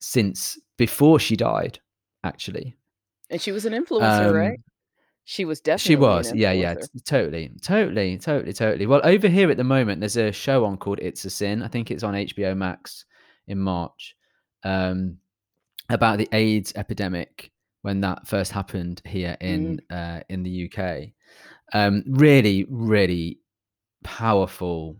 since 0.00 0.58
before 0.78 1.18
she 1.20 1.36
died, 1.36 1.78
actually. 2.24 2.74
And 3.30 3.40
she 3.40 3.52
was 3.52 3.66
an 3.66 3.72
influencer, 3.74 4.28
um, 4.30 4.34
right? 4.34 4.60
She 5.30 5.44
was 5.44 5.60
definitely 5.60 5.92
She 5.92 5.96
was, 5.96 6.34
yeah, 6.34 6.52
yeah, 6.52 6.72
t 6.72 6.80
totally, 7.04 7.50
totally, 7.60 8.16
totally, 8.16 8.54
totally. 8.54 8.86
Well, 8.86 9.02
over 9.04 9.28
here 9.28 9.50
at 9.50 9.58
the 9.58 9.62
moment, 9.62 10.00
there's 10.00 10.16
a 10.16 10.32
show 10.32 10.64
on 10.64 10.78
called 10.78 11.00
It's 11.02 11.22
a 11.26 11.28
Sin. 11.28 11.62
I 11.62 11.68
think 11.68 11.90
it's 11.90 12.02
on 12.02 12.14
HBO 12.14 12.56
Max 12.56 13.04
in 13.46 13.58
March, 13.58 14.16
um, 14.64 15.18
about 15.90 16.16
the 16.16 16.30
AIDS 16.32 16.72
epidemic 16.76 17.52
when 17.82 18.00
that 18.00 18.26
first 18.26 18.52
happened 18.52 19.02
here 19.04 19.36
Mm. 19.42 19.46
in, 19.46 19.80
uh, 19.94 20.20
in 20.30 20.42
the 20.44 20.50
UK. 20.64 21.12
Um, 21.74 22.04
really, 22.08 22.64
really 22.70 23.38
powerful 24.04 24.96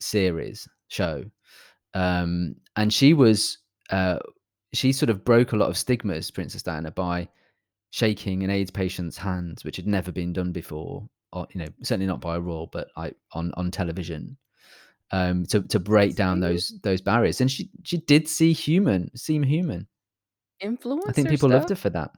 series, 0.00 0.66
show. 0.88 1.22
Um, 1.94 2.56
and 2.74 2.92
she 2.92 3.14
was, 3.14 3.58
uh, 3.90 4.18
she 4.72 4.90
sort 4.92 5.10
of 5.10 5.24
broke 5.24 5.52
a 5.52 5.56
lot 5.56 5.68
of 5.68 5.78
stigmas, 5.78 6.28
Princess 6.32 6.64
Diana, 6.64 6.90
by 6.90 7.28
shaking 7.90 8.42
an 8.42 8.50
AIDS 8.50 8.70
patient's 8.70 9.16
hands, 9.18 9.64
which 9.64 9.76
had 9.76 9.86
never 9.86 10.12
been 10.12 10.32
done 10.32 10.52
before, 10.52 11.08
or, 11.32 11.46
you 11.52 11.60
know, 11.60 11.68
certainly 11.82 12.06
not 12.06 12.20
by 12.20 12.36
a 12.36 12.40
royal, 12.40 12.66
but 12.66 12.88
like 12.96 13.16
on 13.32 13.52
on 13.56 13.70
television, 13.70 14.36
um, 15.10 15.44
to 15.46 15.62
to 15.62 15.78
break 15.78 16.16
down 16.16 16.40
those 16.40 16.78
those 16.82 17.00
barriers. 17.00 17.40
And 17.40 17.50
she 17.50 17.70
she 17.82 17.98
did 17.98 18.28
see 18.28 18.52
human 18.52 19.14
seem 19.16 19.42
human. 19.42 19.86
Influencer. 20.62 21.08
I 21.08 21.12
think 21.12 21.28
people 21.28 21.48
loved 21.48 21.70
her 21.70 21.74
for 21.74 21.90
that. 21.90 22.10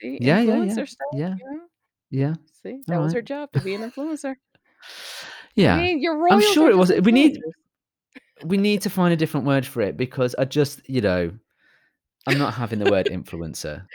See, 0.00 0.18
Yeah, 0.20 0.40
yeah, 0.40 0.62
yeah, 0.62 0.72
stuff, 0.72 0.96
yeah, 1.12 1.34
you 1.38 1.50
know? 1.50 1.60
yeah. 2.10 2.34
See, 2.62 2.82
that 2.86 2.96
was 2.98 3.12
Alright. 3.12 3.14
her 3.14 3.22
job 3.22 3.52
to 3.52 3.60
be 3.60 3.74
an 3.74 3.90
influencer. 3.90 4.34
I 4.34 4.36
Yeah. 5.54 5.76
mean, 5.76 6.00
your 6.00 6.28
I'm 6.32 6.40
sure 6.40 6.70
it 6.70 6.76
was 6.76 6.92
we 7.02 7.12
need 7.12 7.40
we 8.44 8.56
need 8.56 8.82
to 8.82 8.90
find 8.90 9.12
a 9.12 9.16
different 9.16 9.46
word 9.46 9.66
for 9.66 9.80
it 9.82 9.96
because 9.96 10.34
I 10.38 10.44
just, 10.44 10.88
you 10.88 11.00
know, 11.00 11.32
I'm 12.26 12.38
not 12.38 12.54
having 12.54 12.78
the 12.78 12.90
word 12.90 13.06
influencer. 13.06 13.86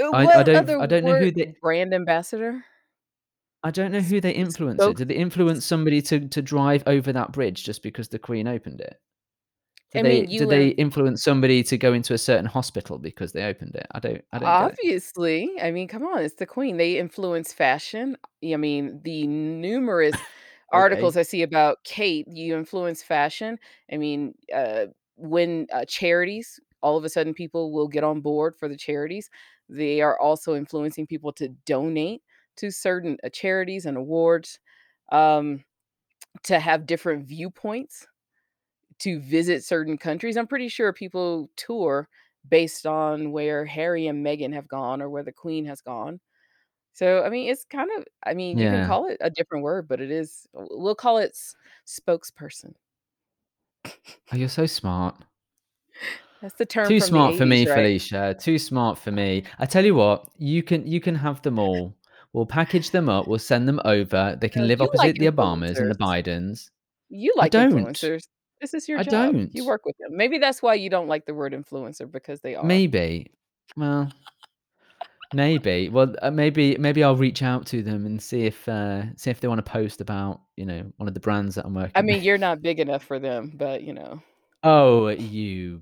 Uh, 0.00 0.10
I 0.12 0.22
I 0.24 0.24
what 0.24 0.44
don't 0.44 0.56
other 0.56 0.78
I 0.80 0.86
don't 0.86 1.04
know 1.04 1.12
word 1.12 1.22
who 1.24 1.30
the. 1.32 1.54
brand 1.60 1.94
ambassador? 1.94 2.64
I 3.62 3.70
don't 3.70 3.92
know 3.92 4.00
who 4.00 4.20
they 4.20 4.32
influenced 4.32 4.82
it. 4.82 4.82
spoke 4.82 4.98
Did 4.98 5.08
they 5.08 5.14
influence 5.16 5.64
somebody 5.64 6.02
to 6.02 6.28
to 6.28 6.42
drive 6.42 6.82
over 6.86 7.12
that 7.12 7.32
bridge 7.32 7.64
just 7.64 7.82
because 7.82 8.08
the 8.08 8.18
Queen 8.18 8.46
opened 8.46 8.80
it? 8.80 9.00
I 9.94 10.02
Did 10.02 10.04
they 10.04 10.20
mean, 10.20 10.24
did 10.24 10.30
you 10.32 10.46
they 10.48 10.68
influence 10.68 11.22
somebody 11.22 11.62
to 11.64 11.78
go 11.78 11.92
into 11.92 12.14
a 12.14 12.18
certain 12.18 12.46
hospital 12.46 12.98
because 12.98 13.32
they 13.32 13.44
opened 13.44 13.74
it? 13.76 13.86
I 13.92 14.00
don't 14.00 14.24
I 14.32 14.38
don't 14.38 14.56
get 14.58 14.72
it. 14.72 14.80
Obviously, 14.80 15.50
I 15.62 15.70
mean, 15.70 15.88
come 15.88 16.04
on, 16.04 16.22
it's 16.22 16.34
the 16.34 16.46
Queen. 16.46 16.76
They 16.76 16.98
influence 16.98 17.52
fashion. 17.52 18.16
I 18.44 18.56
mean, 18.56 19.00
the 19.04 19.26
numerous 19.26 20.16
articles 20.72 21.16
Okay. 21.16 21.20
I 21.20 21.22
see 21.22 21.42
about 21.42 21.78
Kate, 21.84 22.26
you 22.28 22.56
influence 22.56 23.02
fashion. 23.02 23.58
I 23.92 23.96
mean, 23.96 24.34
uh, 24.52 24.86
when, 25.16 25.66
uh, 25.72 25.84
charities, 25.86 26.58
all 26.82 26.96
of 26.98 27.04
a 27.04 27.08
sudden 27.08 27.32
people 27.32 27.72
will 27.72 27.88
get 27.88 28.04
on 28.04 28.20
board 28.20 28.56
for 28.58 28.68
the 28.68 28.76
charities. 28.76 29.30
They 29.68 30.00
are 30.02 30.18
also 30.20 30.54
influencing 30.56 31.06
people 31.06 31.32
to 31.34 31.48
donate 31.66 32.22
to 32.56 32.70
certain, 32.70 33.18
uh, 33.24 33.30
charities 33.30 33.86
and 33.86 33.96
awards, 33.96 34.60
um, 35.12 35.64
to 36.44 36.60
have 36.60 36.86
different 36.86 37.26
viewpoints, 37.28 38.06
to 39.00 39.20
visit 39.20 39.64
certain 39.64 39.98
countries. 39.98 40.36
I'm 40.36 40.46
pretty 40.46 40.68
sure 40.68 40.92
people 40.92 41.50
tour 41.56 42.08
based 42.48 42.86
on 42.86 43.32
where 43.32 43.64
Harry 43.66 44.06
and 44.06 44.24
Meghan 44.24 44.52
have 44.54 44.68
gone 44.68 45.02
or 45.02 45.10
where 45.10 45.22
the 45.24 45.32
Queen 45.32 45.64
has 45.66 45.80
gone. 45.82 46.20
So, 46.94 47.24
I 47.24 47.30
mean, 47.30 47.50
it's 47.50 47.64
kind 47.66 47.90
of 47.98 48.06
I 48.26 48.34
mean, 48.34 48.58
you 48.58 48.68
can 48.68 48.80
Yeah. 48.80 48.84
call 48.84 49.08
it 49.08 49.18
a 49.22 49.30
different 49.30 49.64
word, 49.64 49.88
but 49.88 50.00
it 50.02 50.10
is 50.12 50.46
we'll 50.54 50.94
call 50.96 51.18
it 51.18 51.30
s 51.32 51.56
spokesperson. 51.86 52.74
Oh, 54.32 54.36
you're 54.36 54.48
so 54.48 54.66
smart. 54.66 55.16
That's 56.44 56.56
the 56.56 56.66
term 56.66 56.86
Too 56.86 57.00
smart 57.00 57.36
for 57.36 57.46
me, 57.46 57.66
right? 57.66 57.74
Felicia, 57.74 58.36
too 58.38 58.58
smart 58.58 58.98
for 58.98 59.10
me. 59.10 59.44
I 59.58 59.64
tell 59.64 59.82
you 59.82 59.94
what, 59.94 60.28
you 60.36 60.62
can 60.62 60.86
you 60.86 61.00
can 61.00 61.14
have 61.14 61.40
them 61.40 61.58
all. 61.66 61.96
We'll 62.34 62.44
package 62.44 62.90
them 62.90 63.08
up, 63.08 63.26
we'll 63.26 63.38
send 63.38 63.66
them 63.66 63.80
over. 63.86 64.36
They 64.38 64.48
No, 64.48 64.52
can 64.52 64.68
live 64.68 64.80
you 64.80 64.90
like 64.92 65.14
opposite 65.14 65.18
the 65.18 65.26
Obamas 65.28 65.78
and 65.78 65.90
the. 65.90 65.94
Bidens. 65.94 66.68
You 67.08 67.32
I 67.38 67.44
like 67.44 67.52
don't. 67.52 67.72
influencers. 67.72 68.24
This 68.60 68.74
is 68.74 68.86
your 68.86 68.98
I 68.98 69.04
job. 69.04 69.12
You 69.12 69.32
don't. 69.32 69.54
You 69.54 69.64
work 69.64 69.86
with 69.86 69.96
them. 69.98 70.18
Maybe 70.18 70.36
that's 70.36 70.60
why 70.60 70.74
you 70.74 70.90
don't 70.90 71.08
like 71.08 71.24
the 71.24 71.32
word 71.32 71.54
influencer 71.54 72.10
because 72.12 72.42
they 72.42 72.54
are. 72.54 72.62
Maybe. 72.62 73.30
Well 73.74 74.12
maybe. 75.32 75.88
Well, 75.88 76.14
uh, 76.20 76.30
maybe 76.30 76.76
maybe 76.76 77.02
I'll 77.02 77.16
reach 77.16 77.42
out 77.42 77.64
to 77.68 77.82
them 77.82 78.04
and 78.04 78.22
see 78.22 78.42
if, 78.44 78.68
uh, 78.68 79.14
see 79.16 79.30
if 79.30 79.40
they 79.40 79.48
wanna 79.48 79.62
post 79.62 80.02
about, 80.02 80.42
you 80.56 80.66
know, 80.66 80.92
one 80.98 81.08
of 81.08 81.14
the 81.14 81.20
brands 81.20 81.54
that 81.54 81.64
I'm 81.64 81.74
working. 81.74 81.92
I 81.94 82.02
mean, 82.02 82.16
with. 82.16 82.24
you're 82.24 82.38
not 82.38 82.60
big 82.60 82.80
enough 82.80 83.02
for 83.02 83.18
them, 83.18 83.52
but, 83.54 83.82
you 83.82 83.94
know. 83.94 84.22
Oh, 84.62 85.08
you 85.08 85.80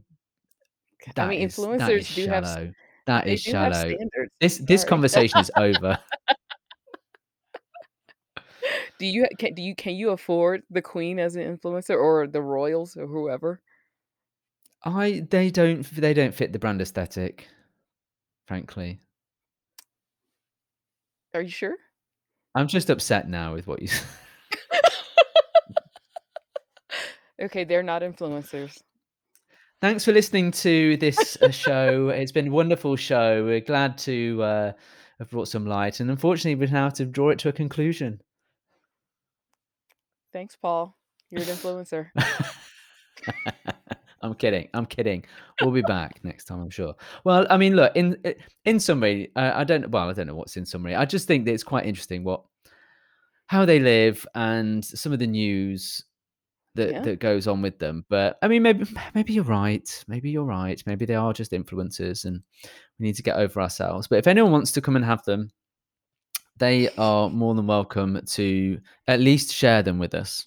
K 1.02 1.10
I 1.10 1.12
that 1.16 1.28
mean, 1.28 1.42
is 1.42 1.56
that 1.56 1.62
influencers 1.62 2.14
do 2.14 2.26
have 2.28 2.44
shallow. 2.44 2.72
That 3.06 3.24
they 3.24 3.34
is 3.34 3.44
have 3.46 3.74
shallow. 3.74 3.96
This 4.40 4.58
this 4.58 4.82
Sorry. 4.82 4.88
conversation 4.88 5.40
is 5.40 5.50
over. 5.56 5.98
Do 8.98 9.06
you 9.06 9.26
can 9.38 9.54
do 9.54 9.62
you 9.62 9.74
can 9.74 9.94
you 9.94 10.10
afford 10.10 10.62
the 10.70 10.80
queen 10.80 11.18
as 11.18 11.34
an 11.34 11.42
influencer 11.42 11.96
or 11.98 12.28
the 12.28 12.40
royals 12.40 12.96
or 12.96 13.06
whoever? 13.06 13.60
I 14.84 15.26
they 15.28 15.50
don't 15.50 15.82
they 15.82 16.14
don't 16.14 16.34
fit 16.34 16.52
the 16.52 16.58
brand 16.60 16.80
aesthetic, 16.80 17.48
frankly. 18.46 19.00
Are 21.34 21.42
you 21.42 21.48
sure? 21.50 21.76
I'm 22.54 22.68
just 22.68 22.90
upset 22.90 23.28
now 23.28 23.54
with 23.54 23.66
what 23.66 23.82
you 23.82 23.88
said. 23.88 24.06
Okay, 27.42 27.64
they're 27.64 27.82
not 27.82 28.02
influencers. 28.02 28.80
Thanks 29.82 30.04
for 30.04 30.12
listening 30.12 30.52
to 30.52 30.96
this 30.98 31.36
uh, 31.42 31.50
show. 31.50 32.10
It's 32.10 32.30
been 32.30 32.46
a 32.46 32.52
wonderful 32.52 32.94
show. 32.94 33.44
We're 33.44 33.58
glad 33.58 33.98
to 33.98 34.40
uh, 34.40 34.72
have 35.18 35.28
brought 35.28 35.48
some 35.48 35.66
light, 35.66 35.98
and 35.98 36.08
unfortunately, 36.08 36.54
we 36.54 36.70
now 36.70 36.84
have 36.84 36.94
to 36.94 37.04
draw 37.04 37.30
it 37.30 37.40
to 37.40 37.48
a 37.48 37.52
conclusion. 37.52 38.20
Thanks, 40.32 40.54
Paul. 40.54 40.96
You're 41.30 41.42
an 41.42 41.48
influencer. 41.48 42.10
I'm 44.22 44.34
kidding. 44.34 44.68
I'm 44.72 44.86
kidding. 44.86 45.24
We'll 45.60 45.72
be 45.72 45.82
back 45.82 46.20
next 46.22 46.44
time, 46.44 46.60
I'm 46.60 46.70
sure. 46.70 46.94
Well, 47.24 47.44
I 47.50 47.56
mean, 47.56 47.74
look 47.74 47.90
in 47.96 48.16
in 48.64 48.78
summary, 48.78 49.32
uh, 49.34 49.50
I 49.52 49.64
don't. 49.64 49.90
Well, 49.90 50.08
I 50.08 50.12
don't 50.12 50.28
know 50.28 50.36
what's 50.36 50.56
in 50.56 50.64
summary. 50.64 50.94
I 50.94 51.06
just 51.06 51.26
think 51.26 51.44
that 51.46 51.54
it's 51.54 51.64
quite 51.64 51.86
interesting 51.86 52.22
what 52.22 52.44
how 53.46 53.64
they 53.64 53.80
live 53.80 54.24
and 54.36 54.84
some 54.84 55.12
of 55.12 55.18
the 55.18 55.26
news 55.26 56.04
that 56.74 56.90
Yeah. 56.90 57.00
that 57.02 57.20
goes 57.20 57.46
on 57.46 57.60
with 57.62 57.78
them. 57.78 58.04
But 58.08 58.38
I 58.42 58.48
mean, 58.48 58.62
maybe 58.62 58.84
maybe 59.14 59.32
you're 59.34 59.44
right. 59.44 60.04
Maybe 60.08 60.30
you're 60.30 60.44
right. 60.44 60.82
Maybe 60.86 61.04
they 61.04 61.14
are 61.14 61.32
just 61.32 61.52
influencers, 61.52 62.24
and 62.24 62.42
we 62.98 63.06
need 63.06 63.16
to 63.16 63.22
get 63.22 63.36
over 63.36 63.60
ourselves. 63.60 64.08
But 64.08 64.18
if 64.18 64.26
anyone 64.26 64.52
wants 64.52 64.72
to 64.72 64.80
come 64.80 64.96
and 64.96 65.04
have 65.04 65.22
them, 65.24 65.50
they 66.58 66.88
are 66.96 67.28
more 67.30 67.54
than 67.54 67.66
welcome 67.66 68.20
to 68.24 68.80
at 69.08 69.20
least 69.20 69.52
share 69.52 69.82
them 69.82 69.98
with 69.98 70.14
us. 70.14 70.46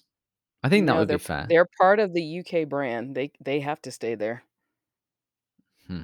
I 0.64 0.68
think 0.68 0.86
that 0.86 0.94
No, 0.94 0.98
would 1.00 1.08
be 1.08 1.18
fair. 1.18 1.46
they're 1.48 1.68
part 1.80 2.00
of 2.00 2.12
the 2.12 2.40
UK 2.40 2.64
brand. 2.68 3.14
They 3.14 3.30
they 3.40 3.60
have 3.60 3.80
to 3.82 3.92
stay 3.92 4.14
there. 4.16 4.42
Hmm. 5.86 6.02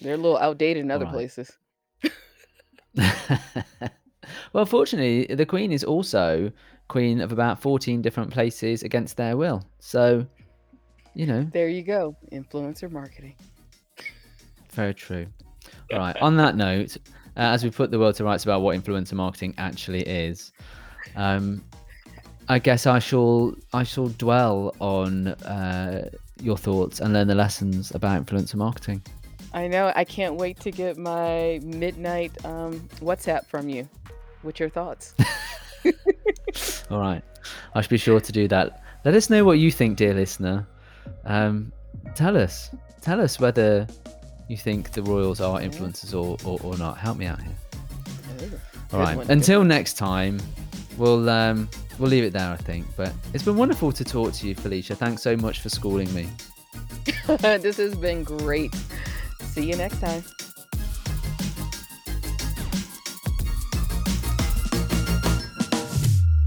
They're 0.00 0.14
a 0.14 0.16
little 0.16 0.38
outdated 0.38 0.82
in 0.82 0.90
other 0.90 1.06
Alright. 1.06 1.30
places. 1.36 1.56
well, 4.52 4.66
fortunately, 4.66 5.34
the 5.34 5.46
Queen 5.46 5.72
is 5.72 5.84
also 5.84 6.52
queen 6.88 7.22
of 7.22 7.32
about 7.32 7.60
14 7.60 8.02
different 8.02 8.30
places 8.30 8.82
against 8.82 9.16
their 9.16 9.36
will. 9.36 9.64
So, 9.78 10.26
you 11.14 11.26
know, 11.26 11.42
There 11.50 11.68
you 11.68 11.82
go. 11.82 12.14
Influencer 12.30 12.90
marketing. 12.90 13.34
very 14.72 14.92
true. 14.92 15.26
All 15.92 15.98
right. 15.98 16.16
On 16.20 16.36
that 16.36 16.56
note, 16.56 16.96
uh, 17.36 17.40
as 17.54 17.64
we 17.64 17.70
put 17.70 17.90
the 17.90 17.98
world 17.98 18.14
to 18.16 18.24
rights 18.24 18.44
about 18.44 18.60
what 18.60 18.76
influencer 18.76 19.14
marketing 19.14 19.54
actually 19.56 20.02
is, 20.02 20.52
um, 21.16 21.64
I 22.48 22.58
guess 22.58 22.86
I 22.86 22.98
shall 22.98 23.54
I 23.72 23.84
shall 23.84 24.08
dwell 24.08 24.74
on 24.78 25.28
uh, 25.28 26.10
your 26.42 26.58
thoughts 26.58 27.00
and 27.00 27.14
learn 27.14 27.28
the 27.28 27.34
lessons 27.34 27.94
about 27.94 28.26
influencer 28.26 28.56
marketing. 28.56 29.02
I 29.54 29.66
know. 29.68 29.92
I 29.94 30.04
can't 30.04 30.36
wait 30.36 30.60
to 30.60 30.70
get 30.70 30.98
my 30.98 31.60
midnight 31.62 32.32
um, 32.44 32.80
WhatsApp 33.00 33.46
from 33.46 33.68
you 33.68 33.88
with 34.42 34.60
your 34.60 34.68
thoughts. 34.68 35.14
All 36.90 36.98
right. 36.98 37.22
I 37.74 37.80
should 37.80 37.90
be 37.90 37.98
sure 37.98 38.20
to 38.20 38.32
do 38.32 38.48
that. 38.48 38.82
Let 39.04 39.14
us 39.14 39.30
know 39.30 39.44
what 39.44 39.58
you 39.58 39.70
think, 39.70 39.96
dear 39.96 40.14
listener. 40.14 40.66
Um, 41.24 41.72
tell 42.14 42.36
us. 42.36 42.70
Tell 43.00 43.20
us 43.20 43.40
whether 43.40 43.86
you 44.48 44.56
think 44.56 44.92
the 44.92 45.02
Royals 45.02 45.40
are 45.40 45.60
influencers 45.60 46.14
or, 46.14 46.36
or, 46.48 46.60
or 46.62 46.76
not. 46.78 46.98
Help 46.98 47.18
me 47.18 47.26
out 47.26 47.40
here. 47.40 47.56
Ooh, 48.42 48.60
All 48.92 49.00
right. 49.00 49.28
Until 49.28 49.64
next 49.64 49.94
time, 49.94 50.40
we'll 50.96 51.28
um, 51.28 51.68
we'll 51.98 52.10
leave 52.10 52.24
it 52.24 52.32
there, 52.32 52.50
I 52.50 52.56
think. 52.56 52.86
But 52.96 53.12
it's 53.34 53.44
been 53.44 53.56
wonderful 53.56 53.90
to 53.92 54.04
talk 54.04 54.32
to 54.34 54.48
you, 54.48 54.54
Felicia. 54.54 54.94
Thanks 54.94 55.22
so 55.22 55.36
much 55.36 55.60
for 55.60 55.68
schooling 55.68 56.12
me. 56.14 56.28
this 57.26 57.78
has 57.78 57.94
been 57.94 58.22
great. 58.22 58.74
See 59.40 59.68
you 59.68 59.76
next 59.76 60.00
time. 60.00 60.22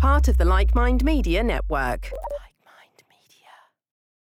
Part 0.06 0.28
of 0.28 0.38
the 0.38 0.45
Like 0.45 0.76
Mind 0.76 1.03
Media 1.03 1.43
Network. 1.43 2.12